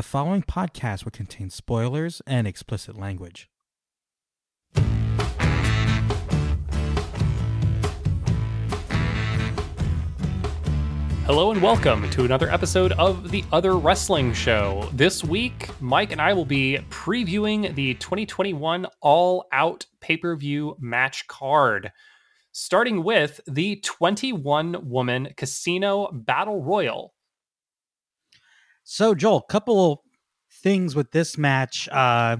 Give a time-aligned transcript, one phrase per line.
[0.00, 3.50] The following podcast will contain spoilers and explicit language.
[11.26, 14.88] Hello and welcome to another episode of The Other Wrestling Show.
[14.94, 20.76] This week, Mike and I will be previewing the 2021 All Out pay per view
[20.80, 21.92] match card,
[22.52, 27.12] starting with the 21 woman Casino Battle Royal.
[28.92, 30.02] So, Joel, couple
[30.64, 32.38] things with this match uh,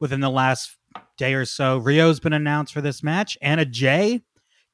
[0.00, 0.76] within the last
[1.16, 1.80] day or so.
[1.80, 3.38] Riho's been announced for this match.
[3.40, 4.24] Anna Jay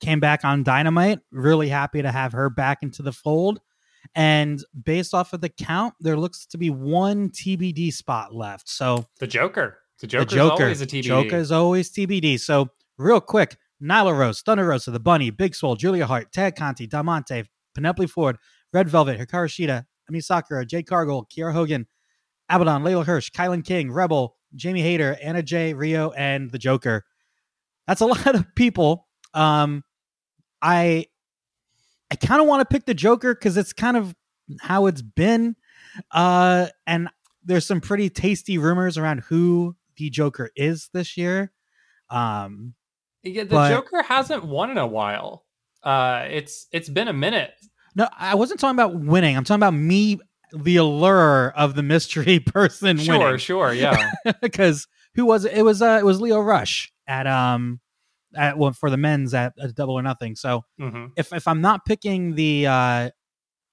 [0.01, 1.19] came back on Dynamite.
[1.31, 3.61] Really happy to have her back into the fold.
[4.15, 8.67] And based off of the count, there looks to be one TBD spot left.
[8.67, 9.81] So The Joker.
[10.01, 11.03] The Joker the Joker, always a TBD.
[11.03, 12.41] Joker is always TBD.
[12.41, 16.87] So real quick, Nyla Rose, Thunder Rosa, The Bunny, Big Swole, Julia Hart, Tay Conti,
[16.87, 18.39] Diamante, Penelope Ford,
[18.73, 21.87] Red Velvet, Hikaru Shida, Emi Sakura, Jade Cargill, Kiera Hogan,
[22.51, 27.05] Abadon, Leyla Hirsch, Kilynn King, Rebel, Jamie Hayter, Anna Jay, Riho, and the Joker.
[27.87, 29.07] That's a lot of people.
[29.35, 29.85] Um,
[30.63, 31.07] I
[32.11, 34.15] I kind of want to pick the Joker because it's kind of
[34.61, 35.57] how it's been.
[36.11, 37.09] Uh, and
[37.45, 41.53] there's some pretty tasty rumors around who the Joker is this year.
[42.11, 42.75] Um,
[43.23, 45.45] Yeah, the but- Joker hasn't won in a while.
[45.83, 47.53] Uh, it's it's been a minute.
[47.99, 49.37] No, I wasn't talking about winning.
[49.37, 50.21] I'm talking about me,
[50.53, 53.39] the allure of the mystery person Sure, winning.
[53.39, 54.13] sure, yeah.
[54.41, 55.53] because who was it?
[55.53, 57.81] It was uh, it was Lio Rush at um
[58.37, 60.37] at well for the men's at, at Double or Nothing.
[60.37, 63.11] So hmm if if I'm not picking the uh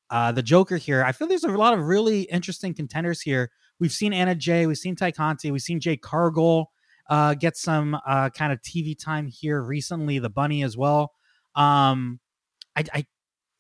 [0.10, 3.52] uh the Joker here, I feel there's a lot of really interesting contenders here.
[3.80, 6.72] We've seen Anna Jay, we've seen Tay Conti, we've seen Jade Cargill
[7.10, 11.12] uh get some uh kind of TV time here recently, the bunny as well.
[11.56, 12.20] Um
[12.76, 13.06] I I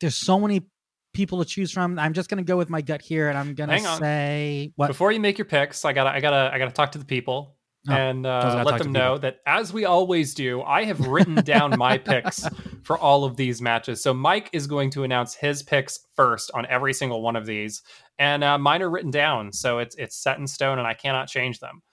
[0.01, 0.65] there's so many
[1.13, 1.97] people to choose from.
[1.97, 5.19] I'm just gonna go with my gut here and I'm gonna say what Before you
[5.19, 7.55] make your picks, I gotta I gotta I gotta talk to the people.
[7.87, 8.93] Oh, and uh, let them people.
[8.93, 12.47] know that as we always do, I have written down my picks
[12.81, 14.01] for all of these matches.
[14.01, 17.83] So Mike is going to announce his picks first on every single one of these,
[18.17, 21.27] and uh, mine are written down, so it's it's set in stone, and I cannot
[21.27, 21.81] change them.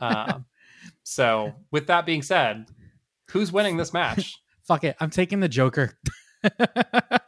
[0.00, 0.38] Uh,
[1.02, 2.66] so with that being said,
[3.30, 4.34] who's winning this match?
[4.66, 4.96] fuck it.
[4.98, 5.98] I'm taking the Joker.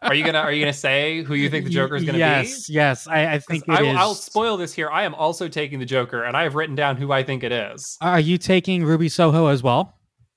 [0.02, 2.68] Are you gonna Are you gonna say who you think the Joker is gonna yes,
[2.68, 2.74] be?
[2.74, 3.96] Yes, I, I think it I, is.
[3.96, 4.88] I'll spoil this here.
[4.88, 7.52] I am also taking the Joker, and I have written down who I think it
[7.52, 7.96] is.
[8.00, 9.94] Are you taking Ruby Soho as well?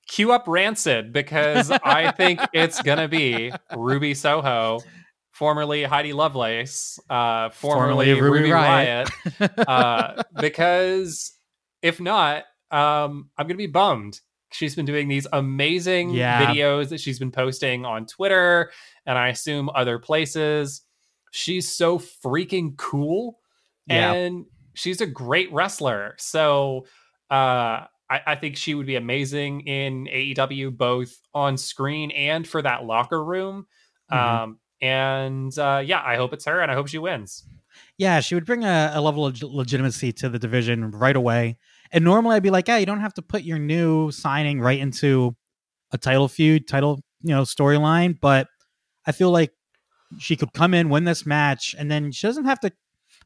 [0.08, 4.80] Cue up Rancid because I think it's gonna be Ruby Soho,
[5.32, 9.08] formerly Heidi Lovelace, uh, formerly, Formerly Ruby Ruby, Riot.
[9.38, 11.32] Riot, uh, because
[11.82, 14.20] if not, um, I'm gonna be bummed.
[14.52, 16.46] She's been doing these amazing Yeah.
[16.46, 18.70] videos that she's been posting on Twitter
[19.06, 20.82] and I assume other places.
[21.32, 23.38] She's so freaking cool
[23.86, 24.12] Yeah.
[24.12, 26.14] and she's a great wrestler.
[26.18, 26.86] So
[27.30, 32.60] uh, I, I think she would be amazing in AEW, both on screen and for
[32.62, 33.66] that locker room.
[34.12, 34.16] Mhm.
[34.42, 37.44] Um, and uh, yeah, I hope it's her and I hope she wins.
[37.98, 41.56] Yeah, she would bring a, a level of legitimacy to the division right away.
[41.92, 44.78] And normally I'd be like, yeah, you don't have to put your new signing right
[44.78, 45.36] into
[45.92, 48.18] a title feud, title, you know, storyline.
[48.20, 48.46] But
[49.06, 49.52] I feel like
[50.18, 52.72] she could come in, win this match, and then she doesn't have to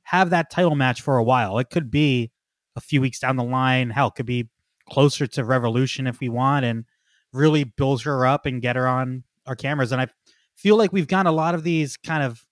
[0.04, 1.58] have that title match for a while.
[1.58, 2.30] It could be
[2.76, 3.91] a few weeks down the line.
[3.91, 4.48] Hell, could be
[4.88, 6.84] closer to Revolution if we want, and
[7.32, 9.92] really build her up and get her on our cameras.
[9.92, 10.08] And I
[10.56, 12.44] feel like we've got a lot of these kind of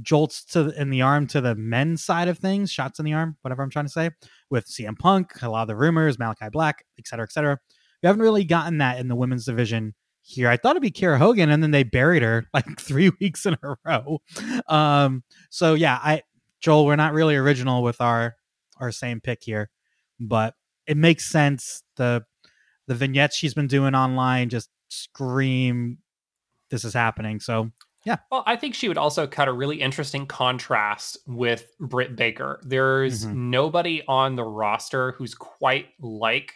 [0.00, 3.36] jolts to in the arm to the men's side of things, shots in the arm,
[3.42, 4.10] whatever I'm trying to say,
[4.50, 7.58] with CM Punk, a lot of the rumors, Malachi Black, et cetera, et cetera.
[8.02, 10.48] We haven't really gotten that in the women's division here.
[10.48, 13.56] I thought it'd be Kiera Hogan, and then they buried her like three weeks in
[13.62, 14.20] a row.
[14.66, 16.22] Um, so yeah, I
[16.60, 18.36] Joel, we're not really original with our
[18.78, 19.70] our same pick here,
[20.18, 20.54] but
[20.86, 21.82] it makes sense.
[21.96, 22.24] The
[22.86, 25.98] the vignettes she's been doing online just scream
[26.70, 27.38] this is happening.
[27.38, 27.70] So
[28.30, 32.60] Well, I think she would also cut a really interesting contrast with Britt Baker.
[32.64, 33.34] There's Mhm.
[33.34, 36.54] nobody on the roster who's quite like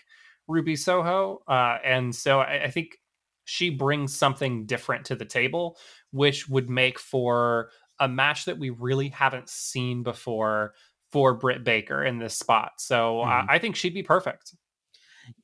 [0.48, 1.42] Ruby Soho.
[1.48, 2.98] Uh, and so I, I think
[3.44, 5.78] she brings something different to the table,
[6.10, 7.70] which would make for
[8.00, 10.74] a match that we really haven't seen before
[11.12, 12.72] for Britt Baker in this spot.
[12.80, 13.44] So Mhm.
[13.48, 14.54] I, I think she'd be perfect.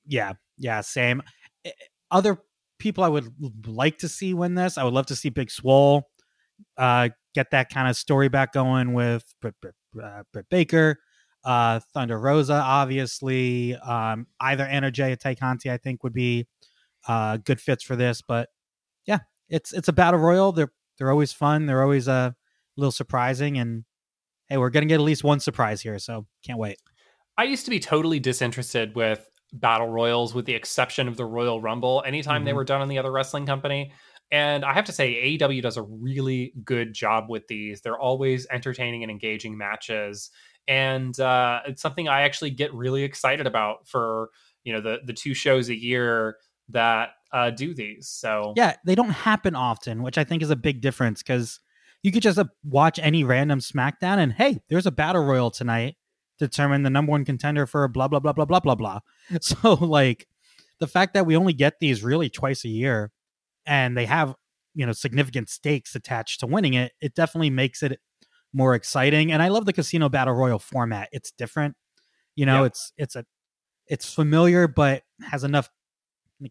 [0.04, 1.22] yeah, yeah, same.
[1.64, 1.70] Eh,
[2.10, 2.38] Other
[2.82, 3.32] people I would
[3.64, 4.76] like to see win this.
[4.76, 6.10] I would love to see Big Swole
[6.76, 10.98] uh, get that kind of story back going with Britt, Britt, uh, Britt Baker,
[11.44, 13.76] uh, Thunder Rosa, obviously.
[13.76, 16.48] Um, either Anna Jay or Tay Conti, I think, would be
[17.06, 18.20] uh, good fits for this.
[18.20, 18.48] But
[19.06, 20.50] yeah, it's it's a battle royal.
[20.50, 21.66] They're they're always fun.
[21.66, 22.34] They're always a
[22.76, 23.84] little surprising, and
[24.48, 26.78] hey, we're gonna get at least one surprise here, so can't wait.
[27.38, 31.60] I used to be totally disinterested with battle royals, with the exception of the Royal
[31.60, 32.02] Rumble.
[32.06, 32.46] Anytime mm-hmm.
[32.46, 33.92] they were done on the other wrestling company,
[34.30, 37.82] and I have to say, AEW does a really good job with these.
[37.82, 40.30] They're always entertaining and engaging matches,
[40.66, 44.30] and uh, it's something I actually get really excited about for
[44.64, 46.36] you know the the two shows a year
[46.70, 48.08] that uh, do these.
[48.08, 51.60] So yeah, they don't happen often, which I think is a big difference because
[52.02, 55.96] you could just uh, watch any random SmackDown and hey, there's a battle royal tonight,
[56.46, 59.00] determine the number one contender for blah blah blah blah blah blah blah.
[59.40, 60.28] So like
[60.78, 63.12] the fact that we only get these really twice a year,
[63.66, 64.34] and they have
[64.74, 68.00] you know significant stakes attached to winning it, it definitely makes it
[68.52, 69.32] more exciting.
[69.32, 71.08] And I love the casino battle royal format.
[71.12, 71.76] It's different.
[72.34, 73.24] You know, it's it's a
[73.86, 75.68] it's familiar but has enough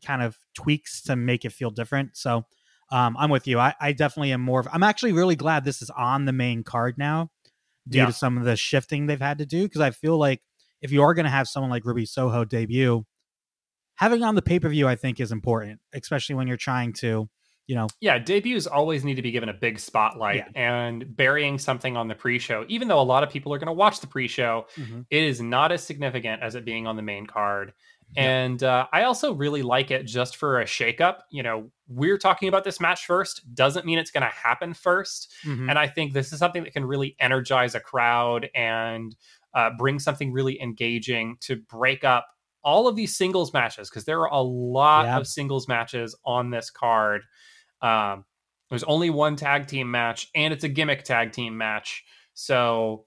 [0.05, 2.15] kind of tweaks to make it feel different.
[2.15, 2.45] So
[2.91, 3.59] um, I'm with you.
[3.59, 4.59] I, I definitely am more.
[4.59, 7.31] Of, I'm actually really glad this is on the main card now,
[7.87, 8.05] due yeah.
[8.05, 9.63] to some of the shifting they've had to do.
[9.63, 10.41] Because I feel like
[10.81, 13.05] if you are going to have someone like Ruby Soho debut,
[13.95, 17.29] having on the pay per view, I think is important, especially when you're trying to
[17.67, 20.61] you know yeah debuts always need to be given a big spotlight yeah.
[20.61, 23.73] and burying something on the pre-show even though a lot of people are going to
[23.73, 25.01] watch the pre-show mm-hmm.
[25.09, 27.71] it is not as significant as it being on the main card
[28.15, 31.19] and uh, I also really like it just for a shakeup.
[31.29, 35.27] You know, we're talking about this match first, doesn't mean it's going to happen 1st
[35.45, 35.69] mm-hmm.
[35.69, 39.15] And I think this is something that can really energize a crowd and
[39.53, 42.27] uh, bring something really engaging to break up
[42.63, 45.17] all of these singles matches because there are a lot yeah.
[45.17, 47.23] of singles matches on this card.
[47.81, 48.25] Um,
[48.69, 52.03] there's only one tag team match, and it's a gimmick tag team match.
[52.33, 53.05] So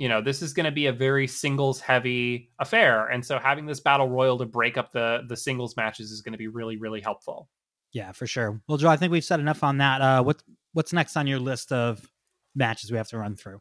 [0.00, 3.66] you know this is going to be a very singles heavy affair and so having
[3.66, 6.78] this battle royal to break up the the singles matches is going to be really
[6.78, 7.48] really helpful.
[7.92, 8.60] Yeah for sure.
[8.66, 10.00] Well joe i think we've said enough on that.
[10.00, 10.42] Uh what
[10.72, 12.10] what's next on your list of
[12.54, 13.60] matches we have to run through?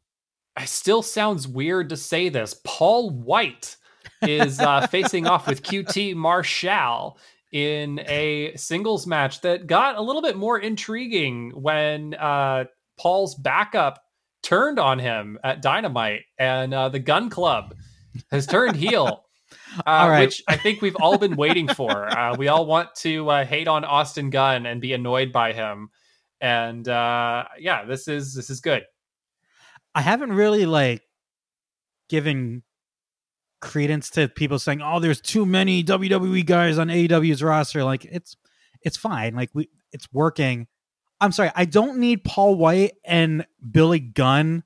[0.58, 2.56] It still sounds weird to say this.
[2.64, 3.76] Paul white
[4.22, 7.18] is uh facing off with qt marshall
[7.52, 12.64] in a singles match that got a little bit more intriguing when uh
[12.98, 14.06] paul's backup
[14.44, 17.76] turned on him at Dynamite, and uh, the Gunn Club
[18.32, 19.26] has turned heel.
[19.86, 22.08] Uh, which I think we've all been waiting for.
[22.08, 25.90] Uh, we all want to uh, hate on Austin Gunn and be annoyed by him,
[26.42, 28.84] and uh, yeah, this is this is good.
[29.94, 31.02] I haven't really like
[32.10, 32.64] given
[33.60, 38.36] credence to people saying, "Oh, there's too many WWE guys on AEW's roster." Like it's
[38.82, 39.36] it's fine.
[39.36, 40.68] Like we it's working.
[41.22, 44.64] I'm sorry, I don't need Paul White and Billy Gunn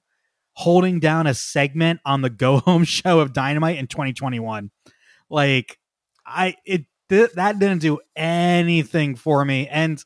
[0.53, 4.71] holding down a segment on the Go Home show of Dynamite in 2021.
[5.29, 5.79] Like
[6.25, 10.03] I it th- that didn't do anything for me and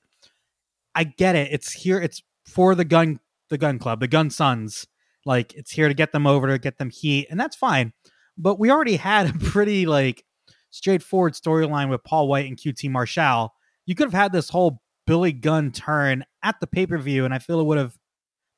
[0.96, 1.50] I get it.
[1.52, 3.20] It's here it's for the gun
[3.50, 4.88] the Gunn Club, the gun sons.
[5.26, 7.94] Like it's here to get them over to get them heat and that's fine.
[8.38, 10.24] But we already had a pretty like
[10.70, 13.54] straightforward storyline with Paul White and QT Marshall.
[13.86, 17.34] You could have had this whole Billy Gunn turn at the pay per view, and
[17.34, 17.98] I feel it would have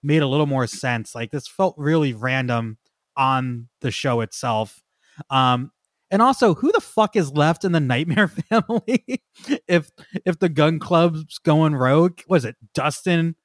[0.04, 1.16] made a little more sense.
[1.16, 2.78] Like this felt really random
[3.18, 4.82] on the show itself.
[5.30, 5.72] Um,
[6.12, 9.24] and also, who the fuck is left in the Nightmare family
[9.68, 9.92] if
[10.26, 12.20] if the Gunn Club's going rogue?
[12.28, 13.36] Was it Dustin,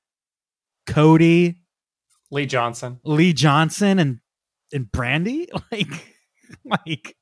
[0.86, 1.56] Cody,
[2.30, 4.20] Lee Johnson, Lee Johnson, and
[4.72, 5.48] and Brandi?
[5.72, 6.14] Like,
[6.64, 7.16] like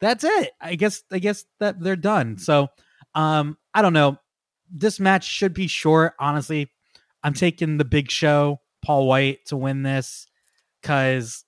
[0.00, 0.50] that's it.
[0.60, 2.38] I guess I guess that they're done.
[2.38, 2.68] So,
[3.14, 4.18] um, I don't know
[4.72, 6.14] this match should be short.
[6.18, 6.70] Honestly,
[7.22, 10.26] I'm taking the big show, Paul White, to win this
[10.80, 11.44] because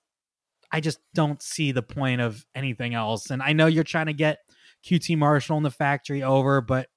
[0.71, 3.29] I just don't see the point of anything else.
[3.29, 4.39] And I know you're trying to get
[4.85, 6.89] QT Marshall in the factory over, but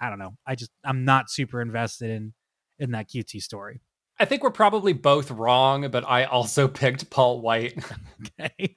[0.00, 0.36] I don't know.
[0.46, 2.34] I just I'm not super invested in
[2.78, 3.80] in that QT story.
[4.18, 7.78] I think we're probably both wrong, but I also picked Paul White.
[8.40, 8.76] okay.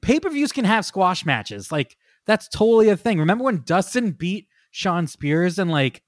[0.00, 1.70] Pay per views can have squash matches.
[1.70, 1.96] Like,
[2.26, 3.18] that's totally a thing.
[3.18, 6.02] Remember when Dustin beat Shawn Spears in like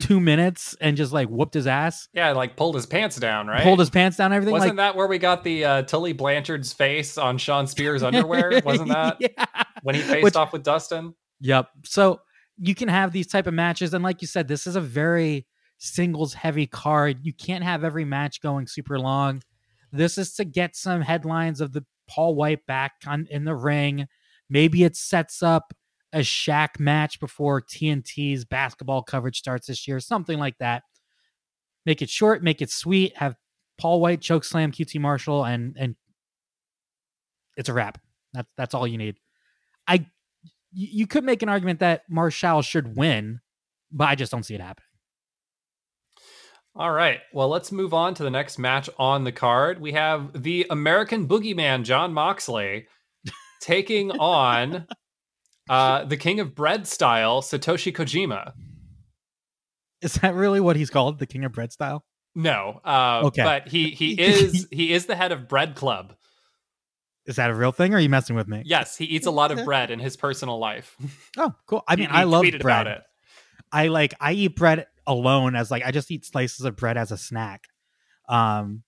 [0.00, 2.08] two minutes and just like whooped his ass.
[2.14, 3.62] Yeah, like pulled his pants down, right?
[3.62, 4.52] Pulled his pants down, everything.
[4.52, 8.60] Wasn't like, that where we got the uh, Tully Blanchard's face on Shawn Spears' underwear?
[8.64, 9.44] Wasn't that yeah.
[9.82, 11.14] when he faced Which, off with Dustin?
[11.40, 11.68] Yep.
[11.84, 12.20] So
[12.56, 15.46] you can have these type of matches, and like you said, this is a very
[15.78, 17.18] singles heavy card.
[17.22, 19.42] You can't have every match going super long.
[19.92, 24.06] This is to get some headlines of the Paul White back on in the ring.
[24.48, 25.74] Maybe it sets up
[26.12, 30.82] a Shaq match before TNT's basketball coverage starts this year, something like that.
[31.86, 33.16] Make it short, make it sweet.
[33.16, 33.36] Have
[33.78, 35.96] Paul White choke slam QT Marshall, and and
[37.56, 37.98] it's a wrap.
[38.32, 39.16] That's that's all you need.
[39.86, 40.06] I
[40.72, 43.40] you could make an argument that Marshall should win,
[43.90, 44.84] but I just don't see it happening.
[46.76, 47.20] All right.
[47.32, 49.80] Well, let's move on to the next match on the card.
[49.80, 52.86] We have the American Boogeyman, John Moxley,
[53.60, 54.86] taking on
[55.70, 58.52] uh, the King of Bread style, Satoshi Kojima.
[60.02, 62.04] Is that really what he's called, the King of Bread style?
[62.34, 62.80] No.
[62.84, 63.42] Uh, Okay.
[63.42, 66.14] But he he is he is the head of Bread Club.
[67.26, 68.62] Is that a real thing, or are you messing with me?
[68.64, 70.96] Yes, he eats a lot of bread in his personal life.
[71.38, 71.84] Oh, cool.
[71.86, 72.54] I mean, he I love bread.
[72.60, 73.02] about it.
[73.70, 77.12] I like I eat bread alone as like I just eat slices of bread as
[77.12, 77.64] a snack.
[78.28, 78.82] Um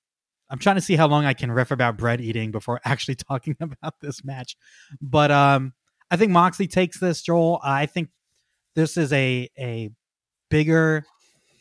[0.50, 3.56] I'm trying to see how long I can riff about bread eating before actually talking
[3.60, 4.56] about this match.
[5.00, 5.72] But um
[6.12, 7.58] I think Moxley takes this Joel.
[7.64, 8.10] I think
[8.76, 9.88] this is a a
[10.50, 11.04] bigger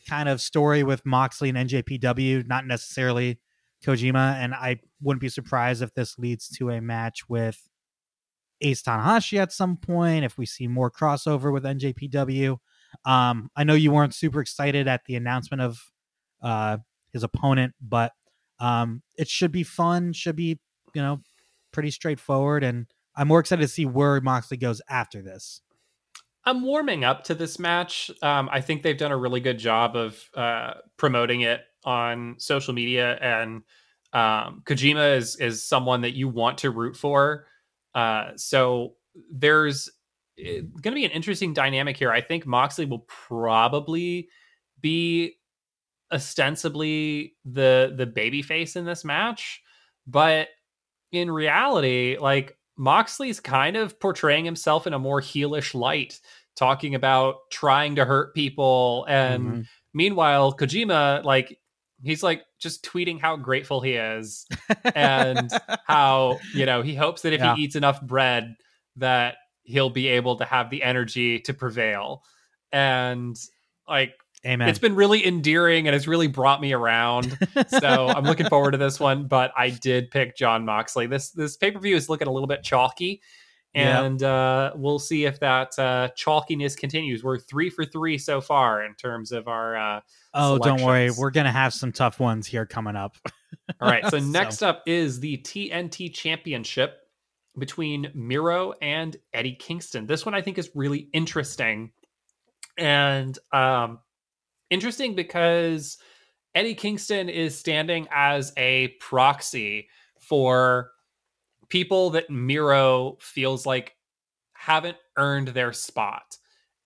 [0.06, 3.40] kind of story with Moxley and NJPW, not necessarily
[3.82, 7.66] Kojima and I wouldn't be surprised if this leads to a match with
[8.60, 12.58] Ace Tanahashi at some point if we see more crossover with NJPW.
[13.06, 15.80] Um, I know you weren't super excited at the announcement of
[16.42, 16.76] uh,
[17.14, 18.12] his opponent, but
[18.60, 20.12] um, it should be fun.
[20.12, 20.60] Should be
[20.92, 21.22] you know
[21.72, 25.60] pretty straightforward, and I'm more excited to see where Moxley goes after this.
[26.44, 28.10] I'm warming up to this match.
[28.20, 32.74] Um, I think they've done a really good job of uh, promoting it on social
[32.74, 33.62] media, and
[34.12, 37.46] um, Kojima is is someone that you want to root for.
[37.94, 38.94] Uh, so
[39.30, 39.90] there's
[40.36, 42.10] going to be an interesting dynamic here.
[42.10, 44.28] I think Moxley will probably
[44.80, 45.34] be
[46.12, 49.62] ostensibly the the baby face in this match,
[50.06, 50.48] but
[51.12, 56.20] in reality, like Moxley's kind of portraying himself in a more heelish light,
[56.56, 59.04] talking about trying to hurt people.
[59.08, 59.66] And Mhm.
[59.94, 61.58] meanwhile, Kojima, like,
[62.02, 64.46] he's like just tweeting how grateful he is
[64.94, 65.50] and
[65.86, 67.54] how, you know, he hopes that if Yeah.
[67.54, 68.56] he eats enough bread,
[68.96, 72.24] that he'll be able to have the energy to prevail.
[72.72, 73.38] And
[73.88, 74.68] like, Amen.
[74.68, 78.78] it's been really endearing and it's really brought me around so I'm looking forward to
[78.78, 79.28] this one.
[79.28, 81.06] But I did pick John Moxley.
[81.06, 83.22] This this pay per view is looking a little bit chalky,
[83.74, 87.22] and uh, we'll see if that uh, chalkiness continues.
[87.22, 89.76] We're three for three so far in terms of our.
[89.76, 90.00] Uh,
[90.34, 93.16] oh, don't worry, we're gonna have some tough ones here coming up.
[93.80, 94.04] all right.
[94.04, 96.98] So So- next up is the TNT Championship
[97.58, 100.06] between Miro and Eddie Kingston.
[100.06, 101.92] This one I think is really interesting,
[102.76, 104.00] and um,
[104.72, 105.98] interesting because
[106.54, 109.88] Eddie Kingston is standing as a proxy
[110.18, 110.90] for
[111.68, 113.94] people that Miro feels like
[114.54, 116.38] haven't earned their spot.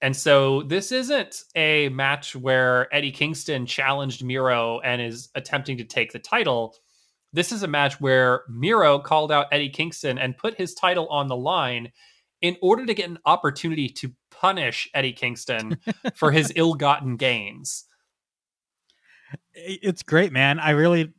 [0.03, 5.85] And so this isn't a match where Eddie Kingston challenged Miro and is attempting to
[5.85, 6.75] take the title.
[7.33, 11.29] This is a match where Miro called out Eddie Kingston and put his title on
[11.29, 11.93] the line
[12.43, 15.79] in order to get an opportunity to punish Eddie Kingston
[16.15, 17.85] for his ill-gotten gains.
[19.55, 20.59] it's great, man.
[20.59, 21.13] I really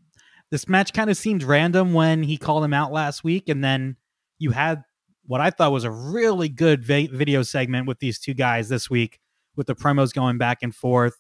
[0.52, 3.98] this match kind of seemed random when he called him out last week, and then
[4.40, 4.84] you had
[5.26, 8.90] what I thought was a really good vi- video segment with these two guys this
[8.90, 9.20] week,
[9.58, 11.16] with the promos going back and forth.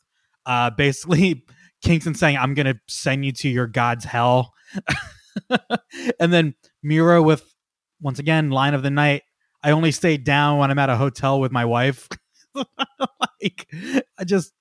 [0.46, 1.44] Uh, basically,
[1.84, 4.54] Kingston saying, "I'm gonna send you to your god's hell,"
[6.20, 7.54] and then Miro with
[8.00, 9.24] once again line of the night.
[9.68, 12.08] I only stay down when I'm at a hotel with my wife.
[12.56, 13.68] like,
[14.18, 14.54] I just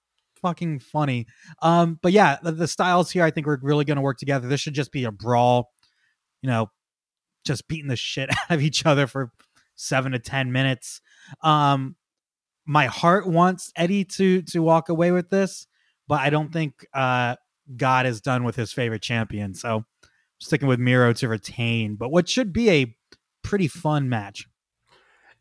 [0.42, 1.28] fucking funny.
[1.62, 4.48] Um, but yeah, the, the styles here I think we're really going to work together.
[4.48, 5.70] This should just be a brawl,
[6.42, 6.72] you know,
[7.44, 9.30] just beating the shit out of each other for
[9.76, 11.00] seven to ten minutes.
[11.40, 11.94] Um,
[12.66, 15.68] my heart wants Eddie to to walk away with this,
[16.08, 17.36] but I don't think uh,
[17.76, 19.54] God is done with his favorite champion.
[19.54, 19.84] So
[20.40, 21.94] sticking with Miro to retain.
[21.94, 22.96] But what should be a
[23.46, 24.48] pretty fun match.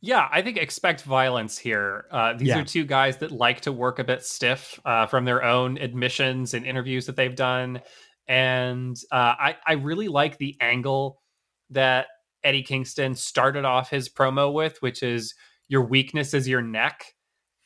[0.05, 2.05] Yeah, I think expect violence here.
[2.11, 2.59] Uh, these Yeah.
[2.59, 6.53] are two guys that like to work a bit stiff uh, from their own admissions
[6.53, 7.81] and interviews that they've done.
[8.27, 11.23] And uh, I, I really like the angle
[11.71, 12.05] that
[12.43, 15.33] Eddie Kingston started off his promo with, which is
[15.69, 17.03] your weakness is your neck.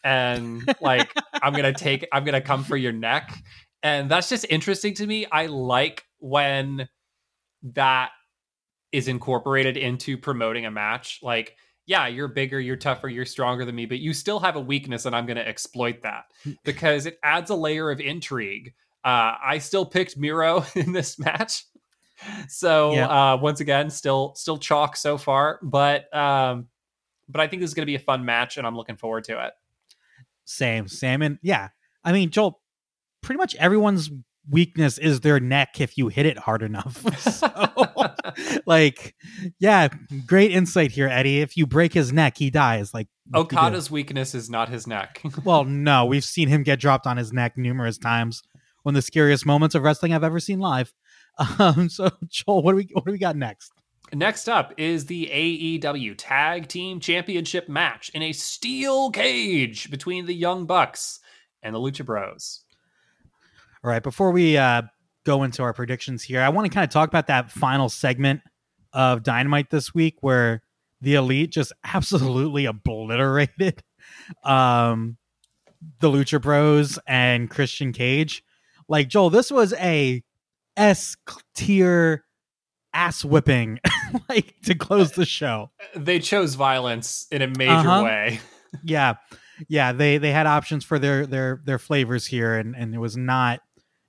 [0.05, 1.11] And like,
[1.43, 3.37] I'm going to take, I'm going to come for your neck.
[3.83, 5.25] And that's just interesting to me.
[5.29, 6.87] I like when
[7.73, 8.11] that
[8.93, 11.19] is incorporated into promoting a match.
[11.21, 11.57] Like,
[11.89, 15.07] yeah, you're bigger, you're tougher, you're stronger than me, but you still have a weakness,
[15.07, 16.25] and I'm going to exploit that
[16.63, 18.75] because it adds a layer of intrigue.
[19.03, 21.65] Uh, I still picked Miro in this match,
[22.47, 23.07] so Yeah.
[23.33, 26.67] uh, once again, still still chalk so far, but um,
[27.27, 29.23] but I think this is going to be a fun match, and I'm looking forward
[29.23, 29.53] to it.
[30.45, 31.69] Same, same, and yeah.
[32.03, 32.61] I mean, Joel,
[33.21, 34.11] pretty much everyone's
[34.49, 37.03] weakness is their neck if you hit it hard enough.
[37.19, 39.15] so, like,
[39.59, 39.89] yeah,
[40.25, 41.41] great insight here, Eddie.
[41.41, 42.93] If you break his neck, he dies.
[42.93, 43.57] Like what do you do?
[43.57, 45.21] Okada's weakness is not his neck.
[45.43, 48.43] Well, no, we've seen him get dropped on his neck numerous times
[48.83, 50.93] one of the scariest moments of wrestling I've ever seen live.
[51.59, 53.71] Um, so Joel, what do we what do we got next?
[54.11, 60.33] Next up is the AEW Tag Team Championship match in a steel cage between the
[60.33, 61.19] Young Bucks
[61.61, 62.63] and the Lucha Bros.
[63.83, 64.83] All right, before we uh,
[65.25, 68.41] go into our predictions here, I want to kind of talk about that final segment
[68.93, 70.61] of Dynamite this week where
[71.01, 73.81] the Elite just absolutely obliterated
[74.43, 75.17] um,
[75.99, 78.43] the Lucha Bros and Christian Cage.
[78.87, 80.23] Like Joel, this was a
[80.75, 81.15] S
[81.55, 82.25] tier
[82.93, 83.79] ass whipping
[84.29, 85.69] like to close the show.
[85.95, 88.03] They chose violence in a major Uh-huh.
[88.03, 88.39] way.
[88.83, 89.15] yeah
[89.67, 93.17] yeah they they had options for their their their flavors here and and it was
[93.17, 93.59] not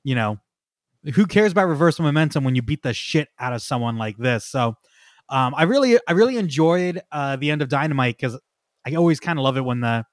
[0.04, 0.38] you know
[1.14, 4.45] who cares about reversal momentum when you beat the shit out of someone like this
[4.45, 4.75] so
[5.28, 8.38] um i really i really enjoyed uh the end of dynamite because
[8.87, 10.04] i always kind of love it when the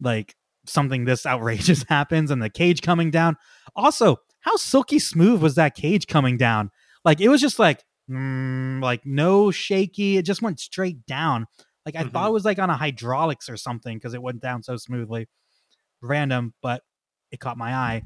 [0.00, 0.34] like
[0.66, 3.36] something this outrageous happens and the cage coming down
[3.74, 6.70] also how silky smooth was that cage coming down
[7.04, 11.46] like it was just like mm, like no shaky it just went straight down
[11.84, 12.30] like I thought Mhm.
[12.30, 15.28] it was like on a hydraulics or something because it went down so smoothly.
[16.02, 16.82] Random, but
[17.30, 18.02] it caught my eye.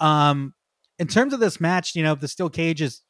[0.00, 0.54] Um,
[0.98, 3.02] in terms of this match, you know, the steel cage is.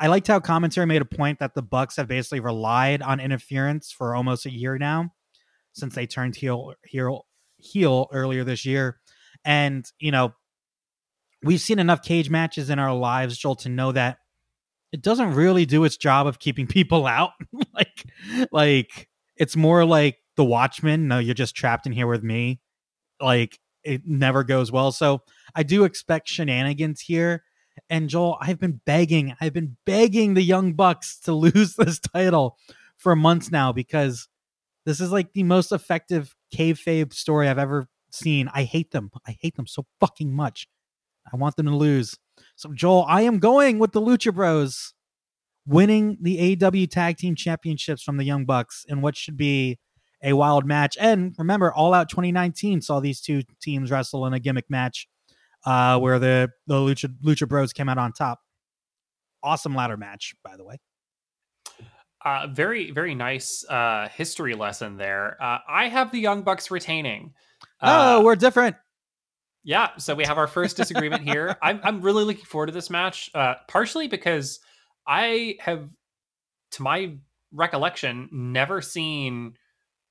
[0.00, 3.92] I liked how commentary made a point that the Bucks have basically relied on interference
[3.92, 5.12] for almost a year now,
[5.74, 7.24] since they turned heel heel
[7.58, 8.98] heel earlier this year,
[9.44, 10.34] and you know,
[11.42, 14.18] we've seen enough cage matches in our lives, Joel, to know that
[14.92, 17.32] it doesn't really do its job of keeping people out.
[17.74, 18.04] like,
[18.52, 21.08] like it's more like the Watchmen.
[21.08, 22.60] No, you're just trapped in here with me.
[23.20, 24.92] Like it never goes well.
[24.92, 25.22] So
[25.54, 27.44] I do expect shenanigans here.
[27.88, 32.58] And Joel, I've been begging, I've been begging the Young Bucks to lose this title
[32.96, 34.28] for months now because
[34.84, 38.48] this is like the most effective kayfabe story I've ever seen.
[38.52, 39.10] I hate them.
[39.26, 40.68] I hate them so fucking much.
[41.32, 42.16] I want them to lose.
[42.56, 44.94] So Joel, I am going with the Lucha Bros
[45.66, 49.78] winning the AW Tag Team Championships from the Young Bucks in what should be
[50.22, 50.96] a wild match.
[51.00, 55.08] And remember, All Out 2019 saw these two teams wrestle in a gimmick match
[55.64, 58.40] uh, where the the Lucha Lucha Bros came out on top.
[59.42, 60.78] Awesome ladder match, by the way.
[62.24, 65.36] Uh, very, very nice uh, history lesson there.
[65.40, 67.34] Uh, I have the Young Bucks retaining.
[67.80, 68.74] oh, Uh, we're different.
[69.62, 71.56] Yeah, so we have our first disagreement here.
[71.62, 74.58] I'm I'm really looking forward to this match, uh, partially because
[75.06, 75.88] I have,
[76.72, 77.16] to my
[77.52, 79.54] recollection, never seen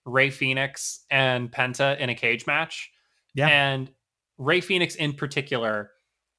[0.05, 2.91] Rey Fénix and Penta in a cage match.
[3.33, 3.47] Yeah.
[3.47, 3.91] and
[4.37, 5.91] Rey Fénix in particular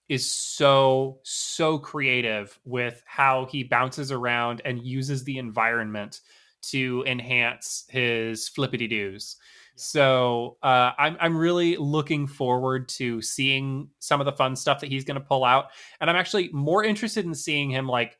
[0.08, 6.20] is so so creative with how he bounces around and uses the environment
[6.62, 9.36] to enhance his flippity doos.
[9.76, 14.90] So uh, I'm I'm really looking forward to seeing some of the fun stuff that
[14.90, 15.66] he's going to pull out,
[16.00, 18.18] and I'm actually more interested in seeing him like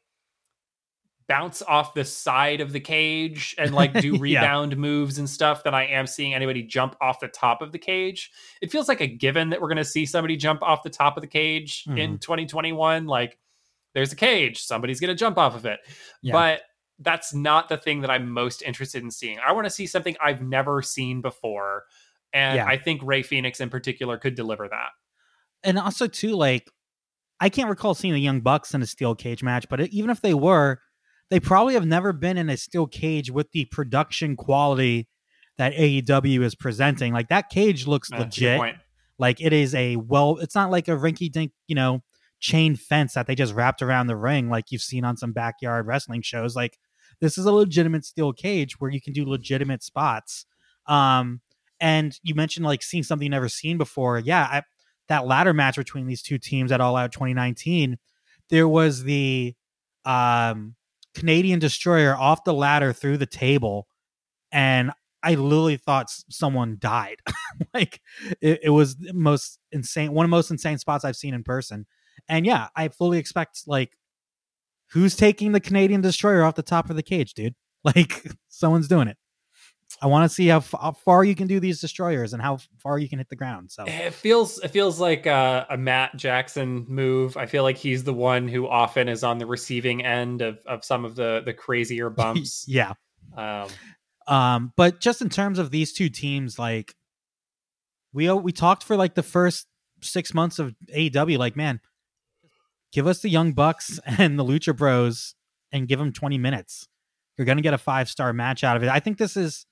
[1.29, 4.21] bounce off the side of the cage and like do Yeah.
[4.21, 7.79] rebound moves and stuff than I am seeing anybody jump off the top of the
[7.79, 8.31] cage.
[8.62, 11.17] It feels like a given that we're going to see somebody jump off the top
[11.17, 12.17] of the cage in mm-hmm.
[12.17, 13.07] 2021.
[13.07, 13.39] Like
[13.95, 15.81] there's a cage, somebody's going to jump off of it.
[16.23, 16.33] Yeah.
[16.33, 16.62] But
[17.01, 19.39] that's not the thing that I'm most interested in seeing.
[19.39, 21.85] I want to see something I've never seen before.
[22.33, 22.67] And Yeah.
[22.67, 24.91] I think Rey Fénix in particular could deliver that.
[25.65, 26.71] and also too like
[27.41, 30.23] I can't recall seeing the Young Bucks in a steel cage match, but even if
[30.23, 30.81] they were,
[31.31, 35.09] they probably have never been in a steel cage with the production quality
[35.59, 37.12] that AEW is presenting.
[37.12, 38.59] Like that cage looks Uh, legit.
[39.19, 42.03] Like it is a well, it's not like a rinky dink, you know,
[42.39, 45.87] chain fence that they just wrapped around the ring like you've seen on some backyard
[45.87, 46.55] wrestling shows.
[46.55, 46.79] Like
[47.21, 50.45] this is a legitimate steel cage where you can do legitimate spots.
[50.87, 51.41] Um,
[51.81, 54.19] and you mentioned like seeing something you've never seen before.
[54.19, 54.62] Yeah, I,
[55.09, 57.97] that ladder match between these two teams at All Out 2019,
[58.51, 59.55] there was the
[60.05, 60.75] um,
[61.16, 63.88] Canadian Destroyer off the ladder through the table,
[64.52, 67.16] and I literally thought someone died.
[67.74, 68.00] like
[68.42, 71.87] it, it was most insane, one of the most insane spots I've seen in person.
[72.29, 73.96] And yeah, I fully expect like
[74.90, 77.55] who's taking the Canadian Destroyer off the top of the cage, dude?
[77.85, 79.16] Like someone's doing it.
[80.02, 82.59] I want to see how, f- how far you can do these destroyers and how
[82.78, 83.70] far you can hit the ground.
[83.70, 87.37] So It feels it feels like a, a Matt Jackson move.
[87.37, 90.85] I feel like he's the one who often is on the receiving end of, of
[90.85, 92.64] some of the the crazier bumps.
[92.68, 92.92] yeah.
[93.37, 93.68] um,
[94.26, 96.94] Um, but just in terms of these two teams, like
[98.12, 99.66] we we talked for like the first
[100.02, 101.80] six months of AEW, like man,
[102.92, 105.35] give us the Young Bucks and the Lucha Bros
[105.72, 106.87] and give them twenty minutes.
[107.38, 108.88] You're gonna get a five star match out of it.
[108.90, 109.64] I think this is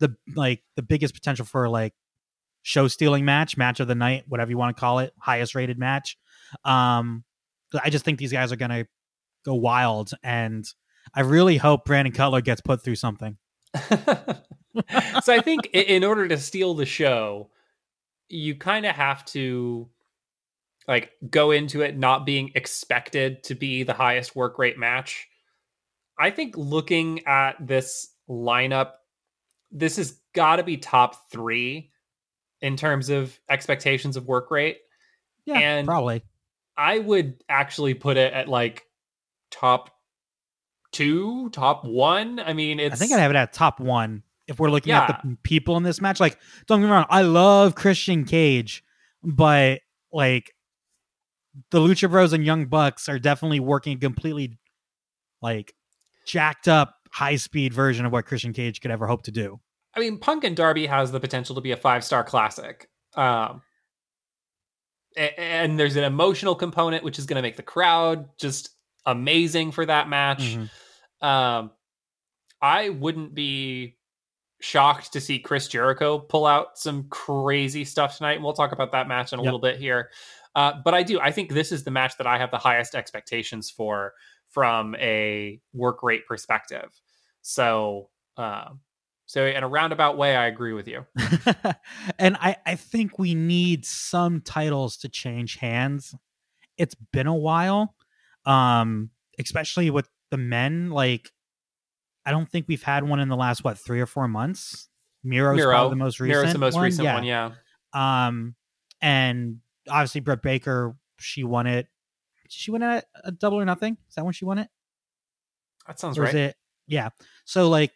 [0.00, 1.94] the like the biggest potential for like
[2.62, 5.78] show stealing match, match of the night, whatever you want to call it, highest rated
[5.78, 6.16] match.
[6.64, 7.24] Um,
[7.82, 8.86] I just think these guys are gonna
[9.44, 10.64] go wild, and
[11.14, 13.36] I really hope Brandon Cutler gets put through something.
[15.22, 17.50] so I think in order to steal the show,
[18.28, 19.88] you kind of have to
[20.86, 25.28] like go into it not being expected to be the highest work rate match.
[26.18, 28.92] I think looking at this lineup,
[29.74, 31.90] this has got to be top three
[32.62, 34.78] in terms of expectations of work rate.
[35.44, 36.22] Yeah, and probably.
[36.76, 38.86] I would actually put it at like
[39.50, 39.90] top
[40.92, 42.40] two, top one.
[42.40, 42.94] I mean, it's.
[42.94, 45.02] I think I'd have it at top one if we're looking yeah.
[45.02, 46.20] at the people in this match.
[46.20, 48.82] Like, don't get me wrong, I love Christian Cage,
[49.22, 49.80] but
[50.12, 50.54] like
[51.70, 54.58] the Lucha Bros and Young Bucks are definitely working completely
[55.42, 55.74] like
[56.26, 59.60] jacked up high speed version of what Christian Cage could ever hope to do.
[59.96, 62.88] I mean, Punk and Darby has the potential to be a five star classic.
[63.14, 63.62] Um,
[65.16, 68.70] and there's an emotional component which is going to make the crowd just
[69.06, 70.56] amazing for that match.
[70.56, 71.26] Mm-hmm.
[71.26, 71.70] Um,
[72.60, 73.96] I wouldn't be
[74.60, 78.34] shocked to see Chris Jericho pull out some crazy stuff tonight.
[78.34, 79.46] And we'll talk about that match in a yep.
[79.46, 80.10] little bit here.
[80.54, 81.20] Uh, but I do.
[81.20, 84.14] I think this is the match that I have the highest expectations for
[84.48, 86.88] from a work rate perspective.
[87.42, 88.70] So, uh,
[89.26, 91.06] so in a roundabout way, I agree with you.
[92.18, 96.14] and I, I think we need some titles to change hands.
[96.76, 97.94] It's been a while,
[98.44, 100.90] um, especially with the men.
[100.90, 101.30] Like,
[102.26, 104.88] I don't think we've had one in the last what three or four months.
[105.22, 105.70] Miro's Miro.
[105.70, 106.40] probably the most recent.
[106.40, 106.84] Miro's the most one.
[106.84, 107.14] recent yeah.
[107.14, 107.50] one, yeah.
[107.94, 108.54] Um,
[109.00, 111.86] and obviously Britt Baker, she won it.
[112.48, 113.96] She won it a double or nothing.
[114.08, 114.68] Is that when she won it?
[115.86, 116.34] That sounds or right.
[116.34, 116.56] It,
[116.86, 117.08] yeah.
[117.46, 117.92] So like,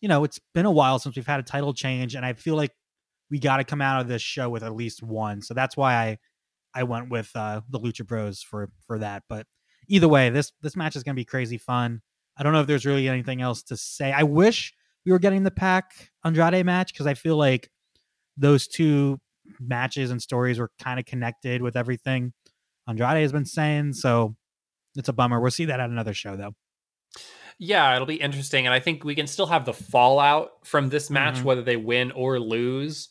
[0.00, 2.56] you know, it's been a while since we've had a title change, and I feel
[2.56, 2.72] like
[3.30, 5.42] we got to come out of this show with at least one.
[5.42, 6.18] So that's why I
[6.74, 9.24] I went with uh, the Lucha Bros for for that.
[9.28, 9.46] But
[9.88, 12.02] either way, this this match is going to be crazy fun.
[12.36, 14.12] I don't know if there's really anything else to say.
[14.12, 17.70] I wish we were getting the Pac Andrade match because I feel like
[18.36, 19.18] those two
[19.58, 22.32] matches and stories were kind of connected with everything
[22.88, 23.94] Andrade has been saying.
[23.94, 24.36] So
[24.96, 25.40] it's a bummer.
[25.40, 26.54] We'll see that at another show though.
[27.58, 28.66] Yeah, it'll be interesting.
[28.66, 31.44] And I think we can still have the fallout from this match, mm-hmm.
[31.44, 33.08] whether they win or lose,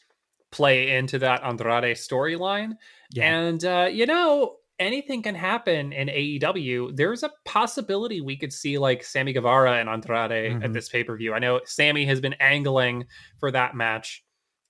[0.51, 2.73] play into that Andrade storyline.
[3.11, 3.37] Yeah.
[3.37, 6.95] And, uh, you know, anything can happen in AEW.
[6.95, 10.63] There's a possibility we could see like Sammy Guevara and Andrade mm-hmm.
[10.63, 11.33] at this pay per view.
[11.33, 13.05] I know Sammy has been angling
[13.39, 14.23] for that match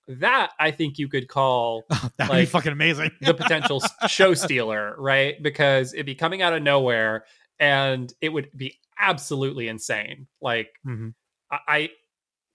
[0.08, 3.10] that I think you could call oh, that'd like, be fucking amazing.
[3.20, 5.42] the potential show stealer, right?
[5.42, 7.24] Because it'd be coming out of nowhere
[7.58, 10.26] and it would be absolutely insane.
[10.40, 11.10] Like mm-hmm.
[11.50, 11.88] I-, I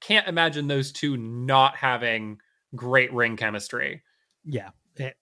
[0.02, 2.40] can't imagine those two not having
[2.76, 4.02] great ring chemistry.
[4.46, 4.70] Yeah.
[4.96, 5.16] It,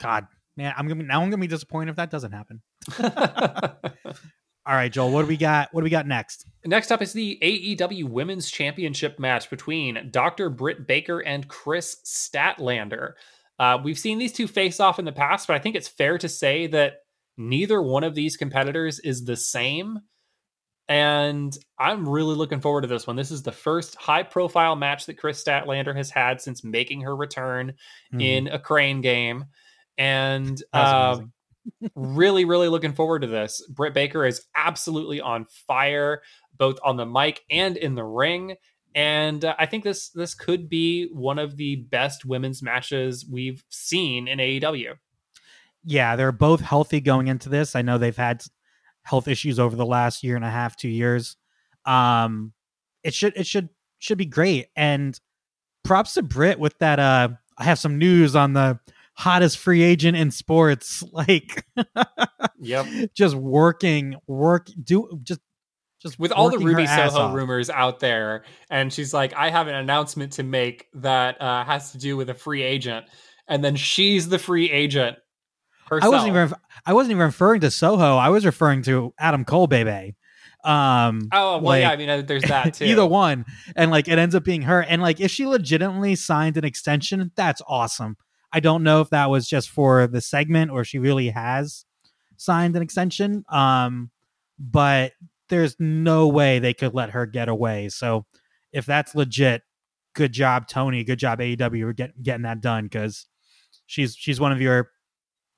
[0.00, 0.26] God,
[0.56, 2.62] man, I'm gonna now I'm gonna be disappointed if that doesn't happen.
[4.68, 5.72] All right, Joel, what do we got?
[5.72, 6.44] What do we got next?
[6.64, 10.50] Next up is the AEW Women's Championship match between Dr.
[10.50, 13.12] Britt Baker and Kris Statlander.
[13.60, 16.18] Uh, we've seen these two face off in the past, but I think it's fair
[16.18, 16.94] to say that
[17.36, 20.00] neither one of these competitors is the same.
[20.88, 23.16] And I'm really looking forward to this one.
[23.16, 27.16] This is the first high profile match that Kris Statlander has had since making her
[27.16, 27.74] return
[28.14, 28.22] mm.
[28.22, 29.46] in a crane game.
[29.98, 31.20] And uh,
[31.94, 33.66] really, really looking forward to this.
[33.68, 36.22] Britt Baker is absolutely on fire,
[36.56, 38.56] both on the mic and in the ring.
[38.94, 43.62] And uh, I think this this could be one of the best women's matches we've
[43.68, 44.94] seen in AEW.
[45.84, 47.76] Yeah, they're both healthy going into this.
[47.76, 48.42] I know they've had
[49.06, 51.36] health issues over the last year and a half, two years.
[51.84, 52.52] Um,
[53.04, 54.66] it should it should should be great.
[54.74, 55.18] And
[55.84, 56.98] props to Britt with that.
[56.98, 58.80] Uh, I have some news on the
[59.14, 61.02] hottest free agent in sports.
[61.12, 61.64] Like,
[62.58, 65.40] yep, just working, work, do just
[66.02, 69.74] just with all the Ruby Soho rumors out there, and she's like, I have an
[69.74, 73.06] announcement to make that uh, has to do with a free agent,
[73.48, 75.16] and then she's the free agent.
[75.88, 76.12] Herself.
[76.12, 76.52] I wasn't even
[76.84, 78.16] I wasn't even referring to Soho.
[78.16, 80.16] I was referring to Adam Cole, baby.
[80.64, 81.90] Um, oh well, like, yeah.
[81.90, 82.86] I mean, uh, there's that too.
[82.86, 83.44] either one,
[83.76, 84.82] and like it ends up being her.
[84.82, 88.16] And like, if she legitimately signed an extension, that's awesome.
[88.52, 91.84] I don't know if that was just for the segment or she really has
[92.36, 93.44] signed an extension.
[93.48, 94.10] Um,
[94.58, 95.12] but
[95.48, 97.88] there's no way they could let her get away.
[97.88, 98.26] So
[98.72, 99.62] if that's legit,
[100.14, 101.04] good job, Tony.
[101.04, 103.26] Good job, AEW, for get, getting that done because
[103.86, 104.90] she's she's one of your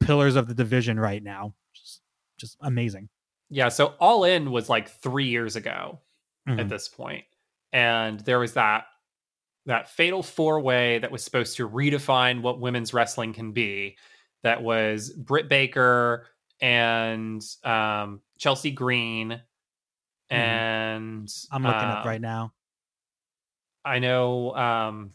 [0.00, 1.54] pillars of the division right now.
[1.74, 2.00] Just,
[2.38, 3.08] just amazing.
[3.50, 3.68] Yeah.
[3.68, 6.00] So All In was like three years ago
[6.48, 6.60] mm-hmm.
[6.60, 7.24] at this point,
[7.72, 8.84] and there was that
[9.66, 13.96] that fatal four way that was supposed to redefine what women's wrestling can be.
[14.42, 16.26] that was Britt Baker
[16.60, 19.40] and um, Chelsea Green.
[20.30, 21.54] And Mm-hmm.
[21.54, 22.52] I'm looking up um, right now.
[23.84, 24.54] I know.
[24.54, 25.12] Um,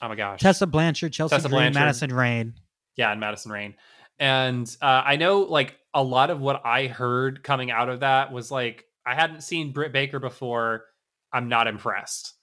[0.00, 1.80] oh my gosh, Tessa Blanchard, Chelsea Tessa Green, Blanchard.
[1.80, 2.54] Madison Rayne.
[2.96, 3.74] Yeah, and Madison Rayne.
[4.18, 8.32] And uh, I know, like a lot of what I heard coming out of that
[8.32, 10.84] was like I hadn't seen Britt Baker before.
[11.32, 12.34] I'm not impressed,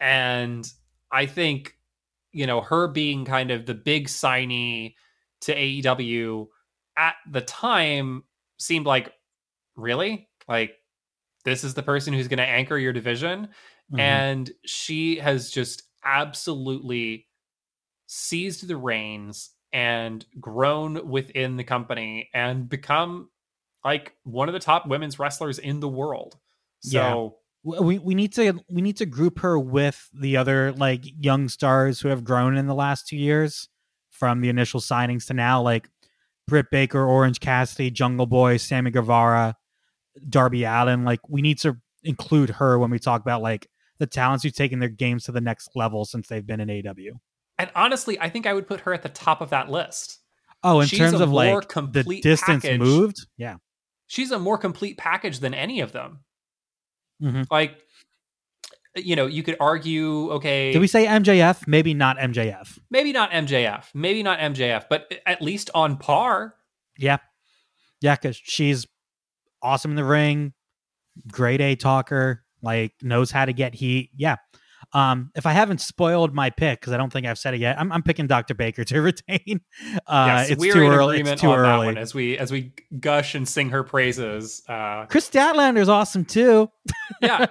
[0.00, 0.70] and
[1.10, 1.74] I think
[2.32, 4.94] you know her being kind of the big signee
[5.42, 6.48] to AEW
[6.98, 8.24] at the time
[8.58, 9.12] seemed like
[9.76, 10.74] really like
[11.44, 13.48] this is the person who's going to anchor your division
[13.92, 14.00] Mhm.
[14.00, 17.28] and she has just absolutely
[18.06, 23.28] seized the reins and grown within the company and become
[23.84, 26.36] like one of the top women's wrestlers in the world.
[26.80, 31.04] So W- we we need to we need to group her with the other like
[31.04, 33.68] young stars who have grown in the last two years
[34.10, 35.88] from the initial signings to now like
[36.46, 39.56] Britt Baker, Orange Cassidy, Jungle Boy, Sammy Guevara,
[40.28, 41.04] Darby Allin.
[41.04, 44.78] Like we need to include her when we talk about like the talents who've taken
[44.78, 47.18] their games to the next level since they've been in AW.
[47.58, 50.18] And honestly, I think I would put her at the top of that list.
[50.64, 52.80] Oh, in She's terms of like the distance package.
[52.80, 53.56] moved, yeah,
[54.08, 56.20] She's a more complete package than any of them.
[57.22, 57.46] Mhm.
[57.50, 57.78] Like
[58.96, 61.66] you know, you could argue okay, Did we say MJF?
[61.68, 62.78] Maybe not MJF.
[62.90, 66.54] maybe not MJF, maybe not MJF, but at least on par.
[66.98, 67.18] Yeah.
[68.00, 68.86] Yeah, because she's
[69.62, 70.54] awesome in the ring,
[71.30, 74.10] great A talker, like knows how to get heat.
[74.16, 74.36] Yeah.
[74.92, 77.78] Um, if I haven't spoiled my pick, because I don't think I've said it yet,
[77.78, 78.54] I'm, I'm picking Dr.
[78.54, 79.60] Baker to retain.
[80.06, 81.16] Uh, yes, it's we're too in early.
[81.16, 81.86] agreement It's too on that early.
[81.86, 84.62] one as we as we gush and sing her praises.
[84.68, 86.70] Uh, Kris Statlander's awesome too.
[87.20, 87.46] yeah,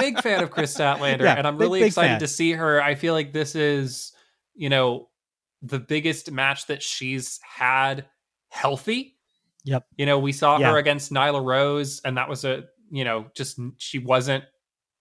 [0.00, 2.20] big fan of Chris Statlander, Yeah, and I'm big, really big excited fan.
[2.20, 2.82] to see her.
[2.82, 4.12] I feel like this is,
[4.54, 5.08] you know,
[5.62, 8.06] the biggest match that she's had
[8.48, 9.16] healthy.
[9.64, 9.86] Yep.
[9.96, 10.72] You know, we saw Yeah.
[10.72, 14.44] her against Nyla Rose, and that was a, you know, just she wasn't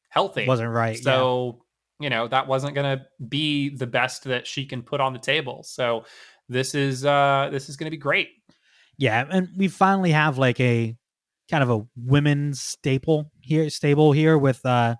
[0.09, 0.45] healthy.
[0.45, 0.97] Wasn't right.
[0.99, 1.63] So,
[2.01, 5.19] you know, that wasn't going to be the best that she can put on the
[5.19, 5.63] table.
[5.63, 6.05] So,
[6.49, 8.29] this is uh this is going to be great.
[8.97, 10.95] Yeah, and we finally have like a
[11.49, 14.95] kind of a women's staple here, stable here with uh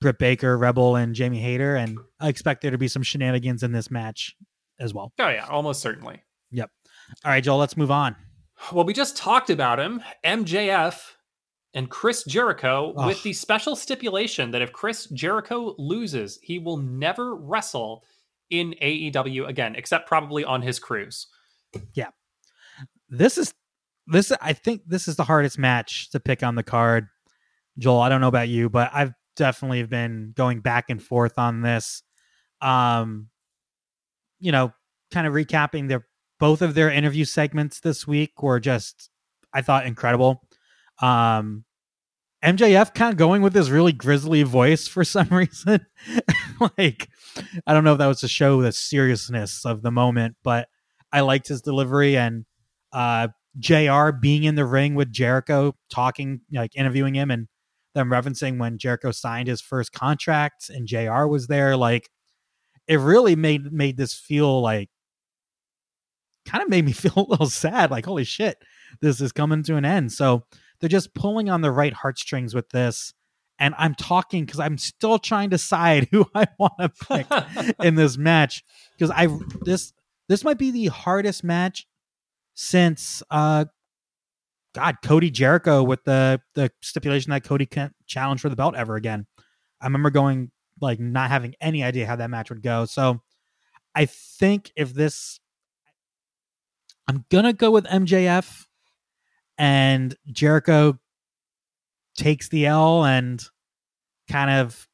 [0.00, 3.72] Britt Baker, Rebel, and Jamie Hayter, and I expect there to be some shenanigans in
[3.72, 4.34] this match
[4.80, 5.12] as well.
[5.18, 6.22] Oh yeah, almost certainly.
[6.50, 6.70] Yep.
[7.24, 8.16] All right, Joel, let's move on.
[8.72, 11.00] Well, we just talked about him, MJF
[11.74, 13.06] and Chris Jericho, Ugh.
[13.06, 18.04] with the special stipulation that if Chris Jericho loses, he will never wrestle
[18.50, 21.26] in AEW again, except probably on his cruise.
[21.94, 22.10] Yeah.
[23.08, 23.52] This is
[24.06, 27.08] this I think this is the hardest match to pick on the card.
[27.78, 31.62] Joel, I don't know about you, but I've definitely been going back and forth on
[31.62, 32.02] this.
[32.60, 33.28] Um
[34.38, 34.72] you know,
[35.10, 36.06] kind of recapping their
[36.38, 39.10] both of their interview segments this week were just
[39.52, 40.42] I thought incredible.
[41.00, 41.64] Um
[42.44, 45.86] MJF kind of going with his really grisly voice for some reason.
[46.78, 47.08] like
[47.66, 50.68] I don't know if that was to show the seriousness of the moment, but
[51.12, 52.44] I liked his delivery and
[52.92, 53.28] uh
[53.58, 57.48] JR being in the ring with Jericho talking like interviewing him and
[57.94, 62.10] them referencing when Jericho signed his first contract and JR was there like
[62.88, 64.90] it really made made this feel like
[66.46, 68.58] kind of made me feel a little sad like holy shit
[69.00, 70.44] this is coming to an end so
[70.84, 73.14] they're just pulling on the right heartstrings with this
[73.58, 77.94] and I'm talking cuz I'm still trying to decide who I want to pick in
[77.94, 79.28] this match because I
[79.62, 79.94] this
[80.28, 81.86] this might be the hardest match
[82.54, 83.64] since uh
[84.74, 88.96] God Cody Jericho with the the stipulation that Cody can't challenge for the belt ever
[88.96, 89.26] again.
[89.80, 90.50] I remember going
[90.82, 92.84] like not having any idea how that match would go.
[92.84, 93.22] So
[93.94, 95.40] I think if this
[97.08, 98.66] I'm gonna go with MJF
[99.58, 100.98] and Jericho
[102.16, 103.42] takes the L and
[104.30, 104.88] kind of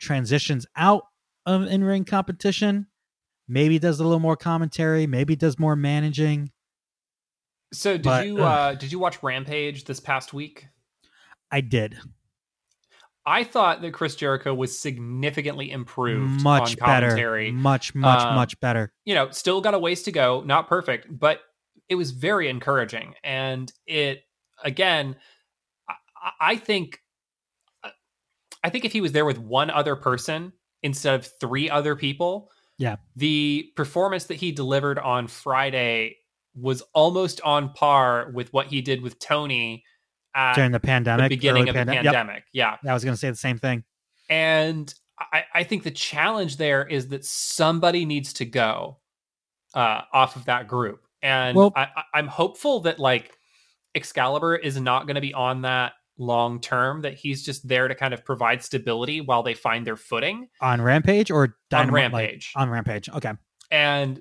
[0.00, 1.04] transitions out
[1.46, 2.86] of in ring competition.
[3.48, 6.50] Maybe does a little more commentary, maybe does more managing.
[7.72, 10.66] so, did But, you uh did you watch Rampage this past week?
[11.50, 11.98] I did.
[13.24, 17.50] I thought that Chris Jericho was significantly improved Much on better.
[17.52, 18.90] Much, much, Um, much better.
[19.04, 21.40] you know, still got a ways to go, not perfect, but
[21.88, 23.14] it was very encouraging.
[23.24, 24.22] And it,
[24.62, 25.16] again,
[25.88, 27.00] I, I think,
[28.64, 32.50] I think if he was there with one other person instead of three other people,
[32.78, 32.96] Yeah.
[33.16, 36.16] the performance that he delivered on Friday
[36.54, 39.84] was almost on par with what he did with Tony
[40.34, 41.28] at During the the pandemic.
[41.28, 42.04] beginning early of the pande- Yep.
[42.04, 42.44] pandemic.
[42.52, 42.76] Yeah.
[42.86, 43.84] I was gonna say the same thing.
[44.28, 48.98] And I, I think the challenge there is that somebody needs to go
[49.74, 53.32] uh, off of that group, and Well- I, I'm hopeful that like
[53.94, 57.02] Excalibur is not going to be on that long term.
[57.02, 60.80] That he's just there to kind of provide stability while they find their footing on
[60.82, 62.12] Rampage or Dynamite?
[62.12, 62.52] like- Rampage.
[62.56, 63.08] on Rampage.
[63.08, 63.32] Okay.
[63.70, 64.20] and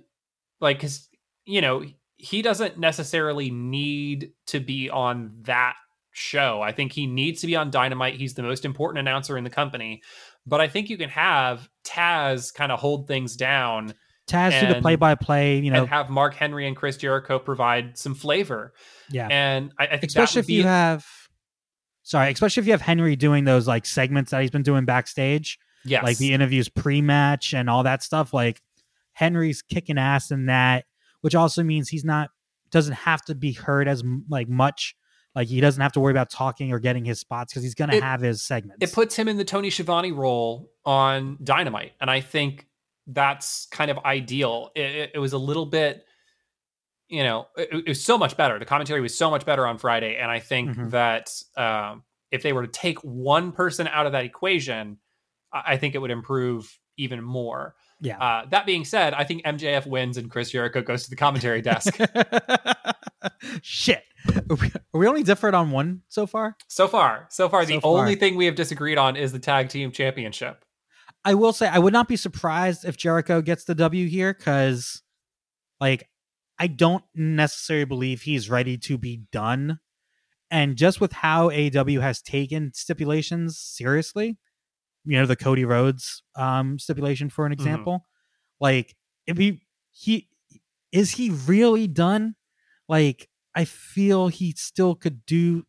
[0.59, 1.07] like because
[1.45, 1.83] you know
[2.17, 5.75] he doesn't necessarily need to be on that
[6.11, 9.43] show i think he needs to be on dynamite he's the most important announcer in
[9.43, 10.01] the company
[10.47, 13.93] but i think you can have taz kind of hold things down
[14.27, 17.39] Taz do the play by play, you know, and have mark henry and chris jericho
[17.39, 18.73] provide some flavor
[19.09, 19.27] yeah.
[19.31, 21.05] and i, I think especially if be you have
[22.07, 25.59] sorry, especially if you have Henry doing those like segments that he's been doing backstage,
[25.85, 28.33] yes like the interviews pre-match and all that stuff.
[28.33, 28.61] Like
[29.13, 30.85] Henry's kicking ass in that,
[31.21, 32.29] which also means he's not
[32.71, 34.95] doesn't have to be heard as like much.
[35.35, 38.01] Like he doesn't have to worry about talking or getting his spots because he's gonna
[38.01, 38.77] have his segments.
[38.81, 42.67] it puts him in the Tony Schiavone role on Dynamite, and I think
[43.07, 44.69] that's kind of ideal.
[44.75, 46.03] It, it- was a little bit,
[47.07, 48.59] you know, it, it was so much better.
[48.59, 50.91] The commentary was so much better on Friday, and I think Mhm.
[50.91, 54.97] that um, if they were to take one person out of that equation,
[55.53, 57.75] I, think it would improve even more.
[58.01, 58.17] yeah.
[58.21, 61.61] Uh, that being said, I think MJF wins and Chris Jericho goes to the commentary
[61.61, 61.97] desk.
[63.61, 64.03] Shit.
[64.49, 66.57] Are we, are we only different on one so far?
[66.67, 67.99] so far, so far, the far.
[67.99, 70.63] only thing we have disagreed on is the tag team championship.
[71.27, 75.03] I will say I would not be surprised if Jericho gets the W here because,
[75.77, 76.07] like,
[76.57, 79.79] I don't necessarily believe he's ready to be done.
[80.49, 84.37] And just with how AEW has taken stipulations seriously,
[85.03, 88.05] you know, the Cody Rhodes um, stipulation for an example,
[88.61, 90.29] like, if he he
[90.93, 92.35] is he really done?
[92.87, 95.65] Like, I feel he still could do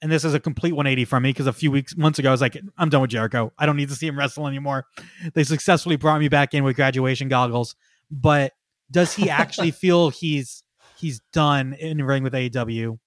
[0.00, 2.32] and this is a complete 180 from me because a few weeks months ago I
[2.32, 3.52] was like, I'm done with Jericho.
[3.58, 4.86] I don't need to see him wrestle anymore.
[5.34, 7.74] They successfully brought me back in with graduation goggles.
[8.10, 8.52] But
[8.90, 10.62] does he actually feel he's
[10.96, 12.98] he's done in the ring with AEW?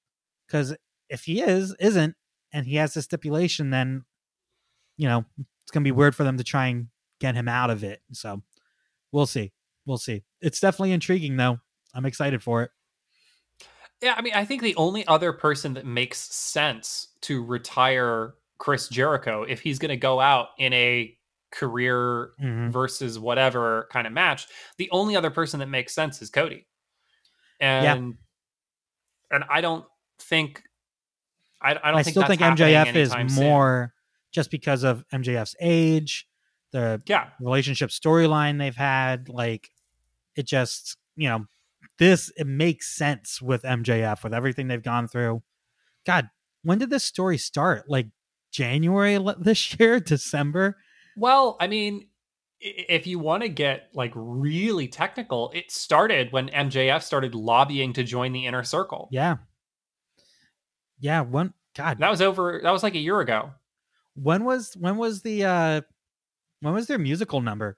[0.47, 0.75] Because
[1.09, 2.15] if he is, isn't,
[2.53, 4.03] and he has the stipulation, then
[4.97, 6.87] you know it's gonna be weird for them to try and
[7.19, 8.01] get him out of it.
[8.11, 8.41] So
[9.11, 9.53] we'll see.
[9.85, 10.23] We'll see.
[10.41, 11.59] It's definitely intriguing though.
[11.93, 12.71] I'm excited for it.
[14.01, 18.87] Yeah, I mean, I think the only other person that makes sense to retire Chris
[18.89, 21.17] Jericho, if he's going to go out in a
[21.51, 22.71] career Mhm.
[22.71, 26.67] versus whatever kind of match, the only other person that makes sense is Cody.
[27.59, 28.17] And
[29.31, 29.85] and I don't
[30.19, 30.63] think
[31.61, 33.37] I, I don't I think still think MJF is anytime soon.
[33.45, 33.93] more
[34.31, 36.27] just because of MJF's age,
[36.71, 39.29] the Yeah, relationship storyline they've had.
[39.29, 39.71] Like
[40.35, 41.45] it just, you know,
[42.01, 45.43] this it makes sense with MJF with everything they've gone through.
[46.05, 46.29] God,
[46.63, 47.85] when did this story start?
[47.87, 48.07] Like
[48.51, 50.77] January this year, December?
[51.15, 52.07] Well, I mean,
[52.59, 58.03] if you want to get like really technical, it started when MJF started lobbying to
[58.03, 59.07] join the inner circle.
[59.11, 59.37] Yeah.
[60.99, 63.51] Yeah, when God, That was over that was like a year ago.
[64.15, 65.81] when was when was the uh
[66.61, 67.77] when was their musical number?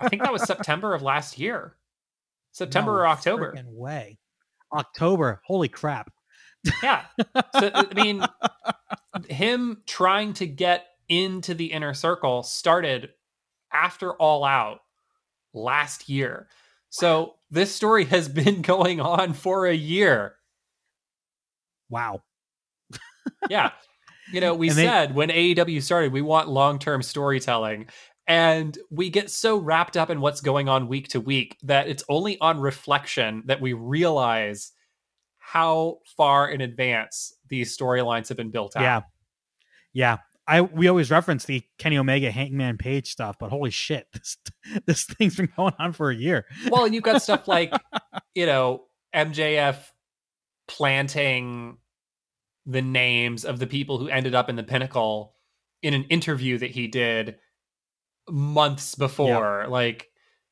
[0.00, 1.76] I think that was September of last year.
[2.60, 3.54] September No or October.
[3.66, 4.18] way.
[4.72, 5.40] October.
[5.46, 6.12] Holy crap.
[6.82, 7.02] Yeah.
[7.58, 8.24] So I mean
[9.28, 13.10] him trying to get into the inner circle started
[13.72, 14.80] after all out
[15.54, 16.48] last year.
[16.90, 20.34] So this story has been going on for a year.
[21.88, 22.22] Wow.
[23.48, 23.70] Yeah.
[24.32, 27.88] You know, we they- said when AEW started, we want long term storytelling.
[28.26, 32.04] And we get so wrapped up in what's going on week to week that it's
[32.08, 34.72] only on reflection that we realize
[35.38, 38.82] how far in advance these storylines have been built out.
[38.82, 39.00] Yeah.
[39.92, 40.16] Yeah.
[40.46, 44.36] I we always reference the Kenny Omega Hangman Page stuff, but holy shit, this
[44.86, 46.46] this thing's been going on for a year.
[46.70, 47.72] Well, and you've got stuff like,
[48.34, 49.76] you know, MJF
[50.66, 51.78] planting
[52.66, 55.34] the names of the people who ended up in the pinnacle
[55.82, 57.36] in an interview that he did
[58.30, 59.66] months before.
[59.68, 60.08] Like,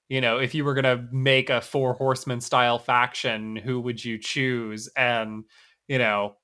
[0.08, 4.04] you know, if you were going to make a four horseman style faction, who would
[4.04, 4.88] you choose?
[4.96, 5.44] And,
[5.86, 6.36] you know,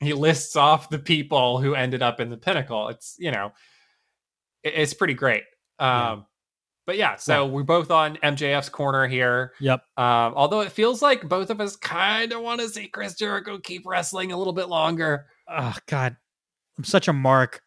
[0.00, 2.88] he lists off the people who ended up in the pinnacle.
[2.88, 3.52] It's, you know,
[4.62, 5.44] it's pretty great.
[5.78, 6.20] Um, Yeah.
[6.86, 9.54] But yeah, so we're both on MJF's corner here.
[9.58, 9.80] Yep.
[9.96, 13.58] Um, although it feels like both of us kind of want to see Chris Jericho
[13.58, 15.24] keep wrestling a little bit longer.
[15.48, 16.16] Oh God.
[16.76, 17.62] I'm such a mark.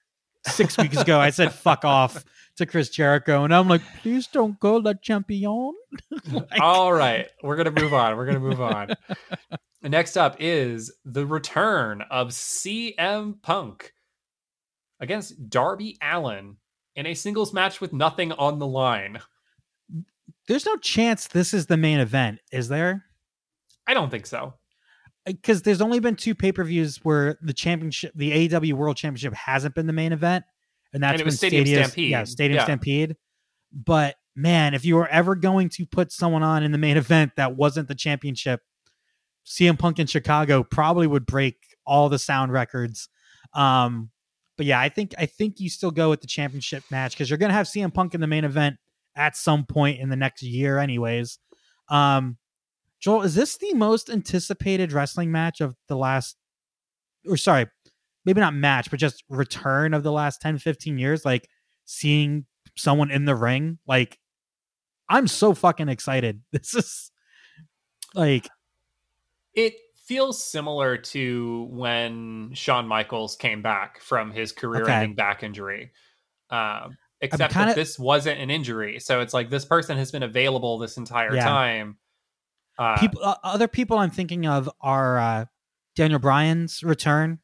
[0.46, 2.24] Six weeks ago I said fuck off
[2.58, 5.74] to Chris Jericho, and I'm like, please don't go the champion.
[6.32, 8.18] Like- All right, we're gonna move on.
[8.18, 8.90] We're gonna move on.
[9.84, 13.94] Next up is the return of CM Punk
[15.00, 16.58] against Darby Allin
[16.96, 19.20] in a singles match with nothing on the line.
[20.48, 23.06] there's no chance this is the main event, is there?
[23.88, 24.56] I don't think so.
[25.26, 28.98] Uh, because there's only been two pay per views where the championship, the AEW World
[28.98, 30.44] Championship, hasn't been the main event,
[30.98, 32.10] and that's And it was Stadium Stadium Stampede.
[32.10, 32.64] Yeah, Stadium Yeah.
[32.64, 33.16] Stampede.
[33.72, 37.34] But man, if you were ever going to put someone on in the main event
[37.38, 38.62] that wasn't the championship,
[39.46, 43.10] CM Punk in Chicago probably would break all the sound records.
[43.54, 44.10] Um,
[44.58, 47.38] but yeah, I think I think you still go with the championship match because you're
[47.38, 48.78] gonna have CM Punk in the main event
[49.16, 51.38] at some point in the next year, anyways.
[51.90, 52.38] Um,
[53.00, 56.36] Joel, is this the most anticipated wrestling match of the last,
[57.28, 57.68] or sorry,
[58.28, 61.24] maybe not match, but just return of the last 10, 15 years?
[61.26, 61.48] Like
[61.86, 63.80] seeing someone in the ring.
[63.88, 64.20] Like,
[65.10, 66.42] I'm so fucking excited.
[66.52, 67.12] This is
[68.14, 68.48] like,
[69.54, 69.74] It
[70.06, 75.92] feels similar to when Shawn Michaels came back from his career-ending back injury.
[76.50, 80.24] Um, except kinda- that this wasn't an injury, so it's like this person has been
[80.24, 81.46] available this entire Yeah.
[81.46, 81.98] time.
[82.78, 85.46] Uh, people, uh, other people I'm thinking of are uh,
[85.96, 87.40] Daniel Bryan's return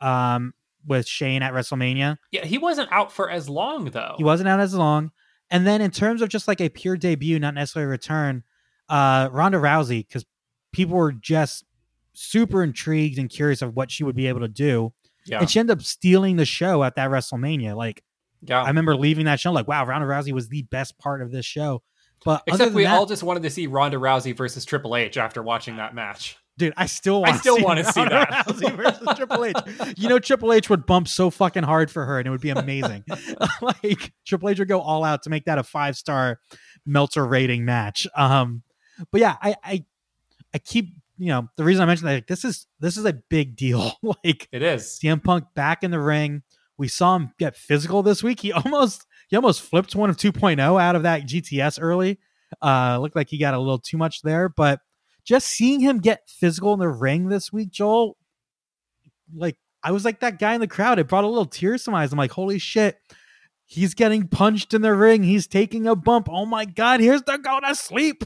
[0.00, 0.54] um,
[0.86, 2.18] with Shane at WrestleMania.
[2.30, 4.14] yeah, he wasn't out for as long though.
[4.18, 5.10] He wasn't out as long.
[5.50, 8.42] And then in terms of just like a pure debut, not necessarily a return,
[8.88, 10.24] uh, Ronda Rousey, because
[10.72, 11.64] people were just
[12.12, 14.92] super intrigued and curious of what she would be able to do.
[15.26, 17.76] yeah, And she ended up stealing the show at that WrestleMania.
[17.76, 18.02] Like
[18.42, 18.62] yeah.
[18.62, 21.46] I remember leaving that show like, wow, Ronda Rousey was the best part of this
[21.46, 21.82] show.
[22.24, 25.18] But other Except we that, all just wanted to see Ronda Rousey versus Triple H
[25.18, 26.38] after watching that match.
[26.56, 27.28] Dude, I still want.
[27.28, 28.46] I want still wanna see that.
[28.46, 29.56] Rousey versus Triple H.
[29.96, 32.50] You know, Triple H would bump so fucking hard for her, and it would be
[32.50, 33.04] amazing.
[33.62, 36.40] like Triple H would go all out to make that a five star
[36.86, 38.06] Meltzer rating match.
[38.16, 38.62] Um,
[39.10, 39.84] but yeah, I, I,
[40.54, 43.12] I keep you know the reason I mentioned that like, this is this is a
[43.12, 43.92] big deal.
[44.02, 44.98] like It is.
[45.02, 46.42] CM Punk back in the ring.
[46.76, 48.40] We saw him get physical this week.
[48.40, 52.18] He almost he almost flipped one of 2.0 out of that GTS early.
[52.62, 54.80] Uh looked like he got a little too much there, but
[55.24, 58.16] just seeing him get physical in the ring this week, Joel,
[59.34, 60.98] like I was like that guy in the crowd.
[60.98, 62.12] It brought a little tears to my eyes.
[62.12, 62.98] I'm like, holy shit.
[63.66, 65.22] He's getting punched in the ring.
[65.22, 66.28] He's taking a bump.
[66.30, 68.22] Oh my god, here's the go to sleep.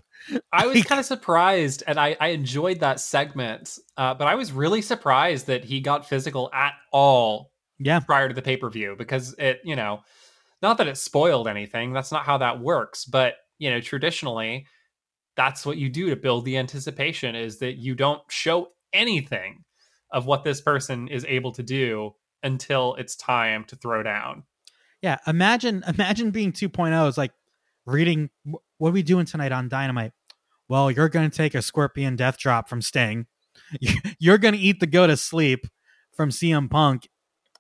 [0.52, 4.50] I was kind of surprised, and I, I enjoyed that segment, uh, but I was
[4.52, 8.00] really surprised that he got physical at all Yeah.
[8.00, 10.00] prior to the pay per view because it, you know,
[10.60, 11.92] not that it spoiled anything.
[11.92, 13.04] That's not how that works.
[13.04, 14.66] But you know, traditionally,
[15.38, 19.64] that's what you do to build the anticipation is that you don't show anything
[20.10, 22.12] of what this person is able to do
[22.42, 24.42] until it's time to throw down.
[25.00, 27.30] Yeah, imagine imagine being 2.0 is like
[27.86, 28.30] reading
[28.78, 30.12] what are we doing tonight on Dynamite?
[30.68, 33.26] Well, you're going to take a scorpion death drop from Sting.
[34.18, 35.66] You're going to eat the go to sleep
[36.14, 37.08] from CM Punk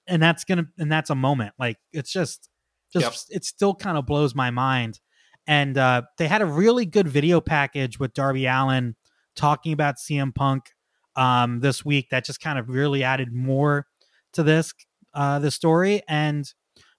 [0.06, 1.54] and that's going to and that's a moment.
[1.58, 2.50] Like it's just
[2.92, 5.00] just it still kind of blows my mind.
[5.48, 8.94] And uh they had a really good video package with Darby Allin
[9.34, 10.70] talking about CM Punk
[11.16, 13.86] um this week that just kind of really added more
[14.34, 14.72] to this
[15.14, 16.52] uh the story and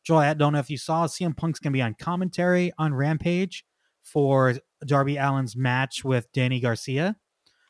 [0.03, 3.63] Joel, I don't know if you saw CM Punk's gonna be on commentary on Rampage
[4.01, 7.15] for Darby Allin's match with Danny Garcia.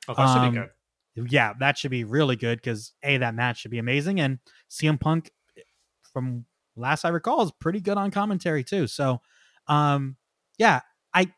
[0.07, 1.31] Oh, that should Um, be good.
[1.31, 4.97] Yeah, that should be really good because a that match should be amazing, and CM
[4.99, 5.31] Punk,
[6.13, 6.45] from
[6.77, 8.87] last I recall, is pretty good on commentary too.
[8.87, 9.19] So,
[9.67, 10.15] um,
[10.59, 10.81] yeah,
[11.13, 11.31] I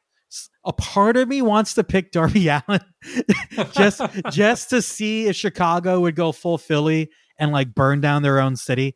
[0.66, 2.82] a part of me wants to pick Darby Allin
[3.72, 4.02] just
[4.32, 7.10] just to see if Chicago would go full Philly
[7.40, 8.96] and like burn down their own city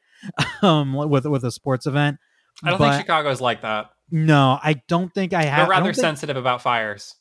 [0.62, 2.18] um with with a sports event.
[2.64, 3.90] I don't but think Chicago's like that.
[4.12, 5.68] no, I don't think I have.
[5.68, 7.16] They're rather think- sensitive about fires.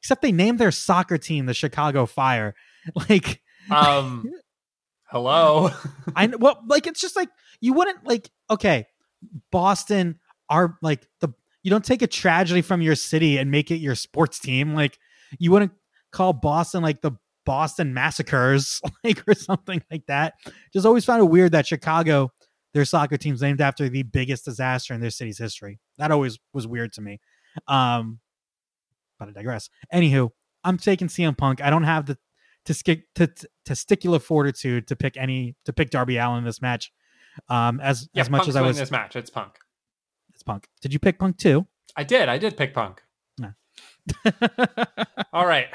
[0.00, 2.54] except they named their soccer team the Chicago Fire.
[3.08, 4.30] Like Um,
[5.10, 5.70] hello.
[6.14, 7.28] I well, like it's just like
[7.60, 8.86] you wouldn't like okay,
[9.50, 11.30] Boston are like the
[11.66, 14.72] you don't take a tragedy from your city and make it your sports team.
[14.72, 15.00] Like
[15.40, 15.72] you wouldn't
[16.12, 17.10] call Boston like the
[17.44, 20.34] Boston Massacres, like or something like that.
[20.72, 22.30] Just always found it weird that Chicago,
[22.72, 25.80] their soccer team's named after the biggest disaster in their city's history.
[25.98, 27.18] That always was weird to me.
[27.66, 28.20] Um,
[29.18, 29.68] but I digress.
[29.92, 30.30] Anywho,
[30.62, 31.60] I'm taking CM Punk.
[31.60, 32.16] I don't have the
[32.64, 36.92] testic- t- t- testicular fortitude to pick any to pick Darby Allin in this match.
[37.48, 39.16] Um, as Yeah, as much Punk's as I was, this match.
[39.16, 39.58] It's Punk.
[40.46, 40.68] Punk.
[40.80, 41.66] Did you pick Punk too?
[41.96, 42.28] I did.
[42.28, 43.02] I did pick Punk.
[45.32, 45.68] All right.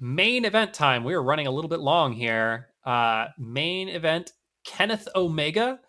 [0.00, 1.04] Main event time.
[1.04, 2.68] We are running a little bit long here.
[2.84, 4.32] Uh, main event
[4.64, 5.80] Kenneth Omega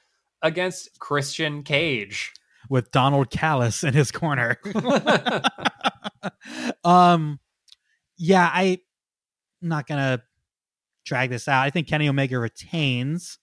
[0.41, 2.33] against Christian Cage.
[2.69, 4.57] With Donald Callis in his corner.
[6.83, 7.39] um,
[8.17, 8.79] yeah, I
[9.61, 10.21] am not gonna
[11.05, 11.63] drag this out.
[11.63, 13.39] I think Kenny Omega retains.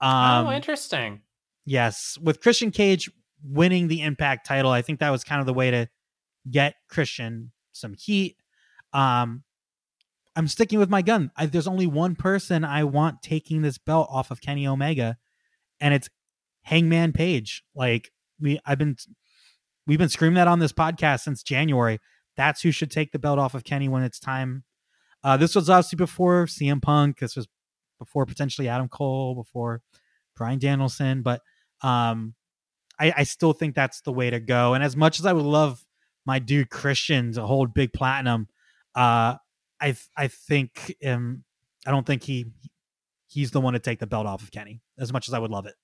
[0.00, 1.22] Um, oh, interesting.
[1.66, 3.10] Yes, with Christian Cage
[3.42, 5.88] winning the Impact title, I think that was kind of the way to
[6.50, 8.36] get Christian some heat.
[8.92, 9.44] Um,
[10.36, 11.30] I'm sticking with my gun.
[11.36, 15.16] I, there's only one person I want taking this belt off of Kenny Omega,
[15.80, 16.08] and it's
[16.62, 17.64] Hangman Page.
[17.74, 18.10] Like
[18.40, 18.96] we, I've been,
[19.86, 21.98] we've been screaming that on this podcast since January.
[22.36, 24.64] That's who should take the belt off of Kenny when it's time.
[25.22, 27.18] Uh, this was obviously before CM Punk.
[27.18, 27.46] This was
[27.98, 29.82] before potentially Adam Cole, before
[30.36, 31.42] Bryan Danielson, but
[31.82, 32.34] um,
[33.00, 34.74] I, I still think that's the way to go.
[34.74, 35.84] And as much as I would love
[36.26, 38.48] my dude Christian to hold big platinum,
[38.94, 39.36] uh,
[39.80, 41.44] I I think um,
[41.86, 42.46] I don't think he
[43.26, 44.82] he's the one to take the belt off of Kenny.
[44.98, 45.74] As much as I would love it.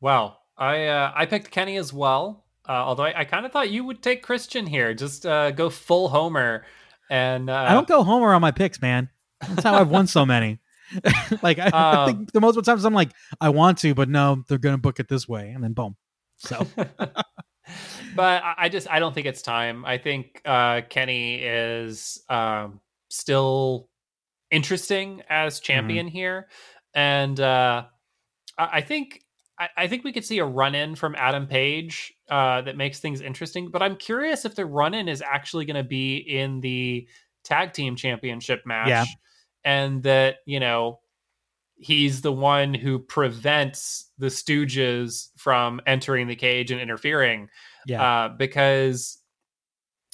[0.00, 2.44] Well, I uh, I picked Kenny as well.
[2.66, 5.70] Uh, although I, I kind of thought you would take Christian here, just uh, go
[5.70, 6.64] full homer.
[7.10, 9.08] And uh, I don't go homer on my picks, man.
[9.40, 10.58] That's how I've won so many.
[11.42, 13.10] like I, I, think um, the most of times I'm like
[13.40, 15.96] I want to, but no, they're gonna book it this way, and then boom.
[16.38, 16.66] So,
[18.16, 19.84] but I just I don't think it's time.
[19.84, 23.88] I think uh, Kenny is um, still
[24.50, 25.64] interesting as mm-hmm.
[25.64, 26.16] champion mm-hmm.
[26.16, 26.48] here,
[26.94, 27.84] and uh,
[28.56, 29.22] I think
[29.76, 33.20] I, think we could see a run in from Adam Page uh, that makes things
[33.20, 33.70] interesting.
[33.70, 37.08] But I'm curious if the run in is actually going to be in the
[37.42, 38.88] tag team championship match.
[38.88, 39.04] Yeah
[39.64, 41.00] and that you know
[41.76, 47.48] he's the one who prevents the Stooges from entering the cage and interfering.
[47.86, 49.18] Yeah, uh, because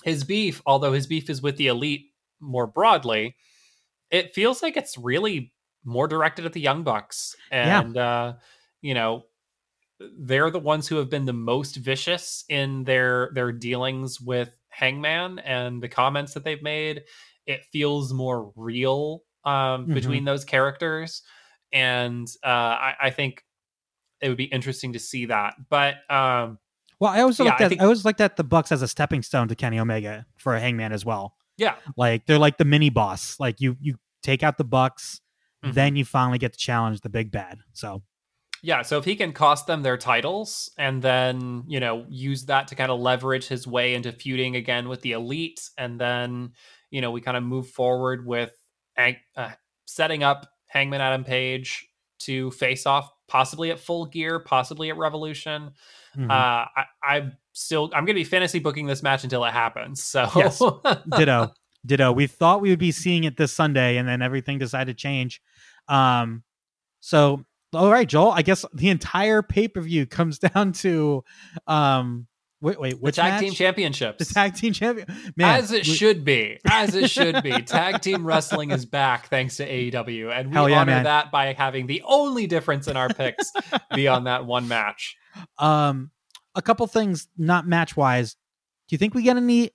[0.05, 2.07] his beef, although his beef is with the elite
[2.41, 3.37] more broadly,
[4.11, 5.53] it feels like it's really
[5.85, 8.03] more directed at the young bucks, and yeah.
[8.03, 8.33] uh,
[8.81, 9.25] you know
[10.19, 15.39] they're the ones who have been the most vicious in their their dealings with Hangman
[15.41, 17.03] and the comments that they've made.
[17.47, 19.95] It feels more real um, mm-hmm.
[19.95, 21.23] between those characters,
[21.73, 23.45] and uh, I, I, think
[24.21, 25.55] it would be interesting to see that.
[25.69, 26.59] But um,
[27.01, 28.83] well, I always yeah, looked at I, think, I always looked at the Bucks as
[28.83, 31.35] a stepping stone to Kenny Omega for a Hangman as well.
[31.57, 33.39] Yeah, like they're like the mini boss.
[33.39, 35.21] Like you you take out the Bucks,
[35.65, 35.75] mm-hmm.
[35.75, 37.59] then you finally get to challenge the big bad.
[37.73, 38.03] So
[38.65, 42.69] yeah, so if he can cost them their titles and then, you know, use that
[42.69, 46.53] to kind of leverage his way into feuding again with the elite, and then,
[46.91, 48.53] you know, we kind of move forward with
[48.97, 49.51] uh,
[49.87, 51.87] setting up Hangman Adam Page
[52.21, 55.73] to face off possibly at Full Gear, possibly at Revolution.
[56.17, 56.31] Mm-hmm.
[56.31, 60.03] Uh, I, I'm still I'm going to be fantasy booking this match until it happens.
[60.03, 60.63] So yes,
[61.17, 61.53] ditto,
[61.85, 62.13] ditto.
[62.13, 65.41] We thought we would be seeing it this Sunday, and then everything decided to change.
[65.89, 66.43] Um,
[67.01, 68.31] so all right, Joel.
[68.31, 71.25] I guess the entire pay per view comes down to
[71.67, 72.27] um
[72.65, 73.41] Wait, wait, which the tag match?
[73.43, 74.27] team championships?
[74.27, 75.07] The tag team champion,
[75.37, 77.51] man, as it we, should be, as it should be.
[77.62, 81.05] tag team wrestling is back thanks to AEW, and we yeah, honor man.
[81.05, 83.53] that by having the only difference in our picks
[83.95, 85.15] be on that one match.
[85.59, 86.11] Um,
[86.55, 88.33] a couple things, not match wise.
[88.89, 89.73] Do you think we get any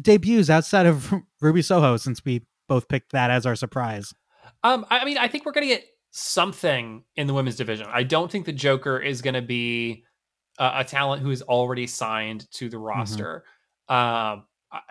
[0.00, 4.14] debuts outside of Ruby Soho since we both picked that as our surprise?
[4.62, 7.88] Um, I mean, I think we're gonna get something in the women's division.
[7.92, 10.04] I don't think the Joker is gonna be
[10.58, 12.86] uh, a talent who is already signed to the mm-hmm.
[12.86, 13.44] roster.
[13.90, 13.94] Mm-hmm.
[13.94, 14.44] Um,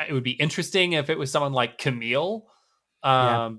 [0.07, 2.47] it would be interesting if it was someone like Camille.
[3.03, 3.49] Um, yeah.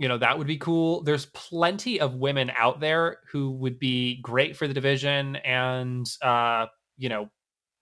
[0.00, 1.02] You know, that would be cool.
[1.02, 6.66] There's plenty of women out there who would be great for the division and, uh,
[6.96, 7.30] you know,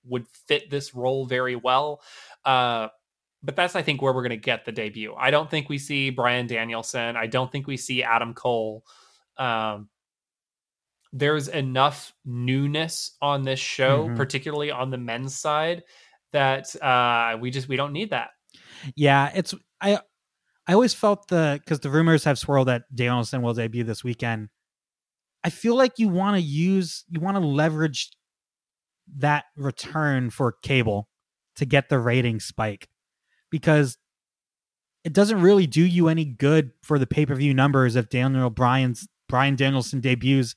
[0.07, 2.01] would fit this role very well.
[2.47, 2.89] Uh,
[3.43, 5.15] but that's, I think, where we're going to get the debut.
[5.15, 7.17] I don't think we see Bryan Danielson.
[7.17, 8.83] I don't think we see Adam Cole.
[9.37, 9.91] Um,
[11.19, 14.17] there's enough newness on this show, mm-hmm.
[14.17, 15.83] particularly on the men's side,
[16.33, 18.31] that uh, we just we don't need that.
[18.95, 19.99] Yeah, it's I
[20.67, 24.51] I always felt the because the rumors have swirled that Danielson will debut this weekend.
[25.43, 28.11] I feel like you want to use you want to leverage
[29.19, 31.09] that return for cable
[31.57, 32.89] to get the rating spike
[33.51, 33.97] because
[35.05, 39.55] it doesn't really do you any good for the pay-per-view numbers if Daniel Bryan's Bryan
[39.55, 40.55] Danielson debuts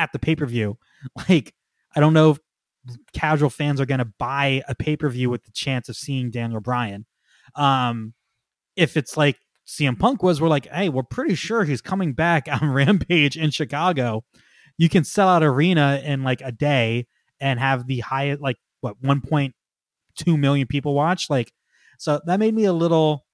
[0.00, 0.78] at the pay per view.
[1.30, 1.54] Like,
[1.96, 2.38] I don't know if
[3.14, 6.30] casual fans are going to buy a pay per view with the chance of seeing
[6.30, 7.06] Daniel Bryan.
[7.54, 8.12] Um,
[8.76, 12.48] if it's like CM Punk was, we're like, hey, we're pretty sure he's coming back
[12.60, 14.24] on Rampage in Chicago.
[14.76, 17.06] You can sell out arena in like a day
[17.40, 21.30] and have the highest, like, what, 1.2 million people watch.
[21.30, 21.52] Like,
[21.98, 23.24] so that made me a little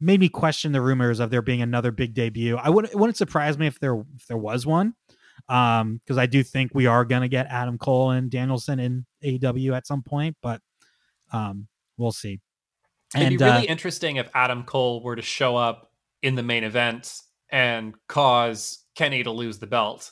[0.00, 2.56] made me question the rumors of there being another big debut.
[2.56, 4.94] I wouldn't it wouldn't surprise me if there if there was one.
[5.48, 9.76] Um, because I do think we are gonna get Adam Cole and Danielson in AEW
[9.76, 10.60] at some point, but
[11.32, 12.40] um we'll see.
[13.14, 15.92] It'd and, be really uh, interesting if Adam Cole were to show up
[16.22, 17.20] in the main event
[17.50, 20.10] and cause Kenny to lose the belt.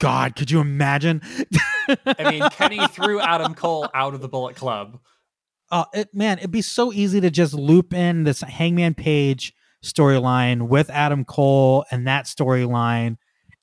[0.00, 1.22] God, could you imagine?
[2.04, 4.98] I mean, Kenny threw Adam Cole out of the Bullet Club.
[5.70, 9.52] Uh, it, man, it'd be so easy to just loop in this Hangman Page
[9.84, 13.16] storyline with Adam Cole and that storyline,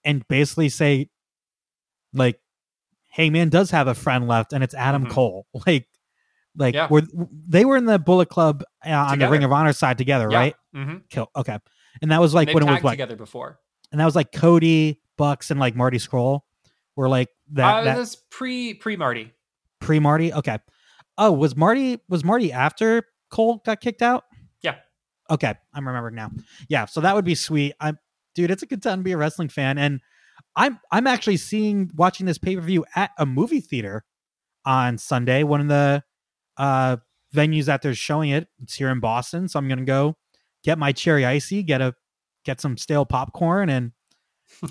[0.04, 1.10] and basically say,
[2.14, 2.40] like,
[3.10, 5.12] Hangman does have a friend left, and it's Adam Mhm.
[5.12, 5.48] Cole.
[5.66, 5.88] Like,
[6.56, 6.88] like Yeah.
[6.90, 7.02] were
[7.48, 10.38] they were in the Bullet Club uh, on the Ring of Honor side together, Yeah.
[10.38, 10.56] right?
[10.76, 10.98] Mm-hmm.
[11.10, 11.30] Kill.
[11.36, 11.58] Okay,
[12.02, 13.60] and that was like They've when it was what, together before.
[13.92, 16.42] and that was like Cody Bucks and like Marty Scurll
[16.96, 17.76] were like that.
[17.78, 19.32] uh, that That's pre pre Marty.
[19.80, 20.32] pre Marty.
[20.34, 20.60] Okay.
[21.18, 24.24] Oh, was Marty was Marty after Cole got kicked out?
[24.62, 24.76] Yeah.
[25.30, 26.32] Okay, I'm remembering now.
[26.70, 27.74] Yeah, so that would be sweet.
[27.80, 27.98] I'm
[28.36, 30.02] dude, it's a good time to be a wrestling fan and
[30.56, 34.04] I'm I'm actually seeing watching this pay-per-view at a movie theater
[34.66, 36.04] on Sunday, one of the
[36.58, 36.98] uh
[37.34, 38.48] venues that they're showing it.
[38.62, 40.16] It's here in Boston, so I'm going to go
[40.64, 41.96] get my cherry icy, get a
[42.46, 43.92] get some stale popcorn and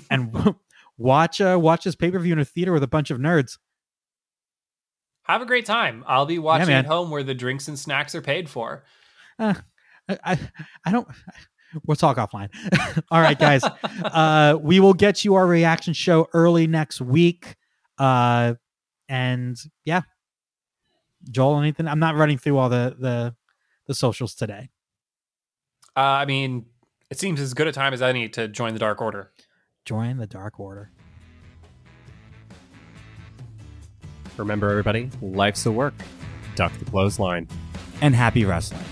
[0.09, 0.55] and
[0.97, 3.57] watch uh watch this pay-per-view in a theater with a bunch of nerds.
[5.23, 6.03] Have a great time.
[6.07, 6.85] I'll be watching man.
[6.85, 8.83] at home where the drinks and snacks are paid for.
[9.39, 9.55] I,
[10.09, 10.39] I,
[10.85, 11.07] I don't.
[11.85, 12.49] We'll talk offline.
[13.11, 13.63] All right, guys.
[13.63, 17.55] uh, we will get you our reaction show early next week.
[17.97, 18.55] Uh,
[19.09, 20.01] and yeah,
[21.31, 21.87] Joel, anything?
[21.87, 23.35] I'm not running through all the the
[23.87, 24.69] the socials today.
[25.95, 26.65] Uh, I mean,
[27.09, 29.31] it seems as good a time as any to join the Dark Order.
[29.85, 30.91] Join the Dark Order.
[34.37, 35.93] Remember, everybody, life's a work.
[36.55, 37.47] Duck the clothesline.
[38.01, 38.83] And happy wrestling.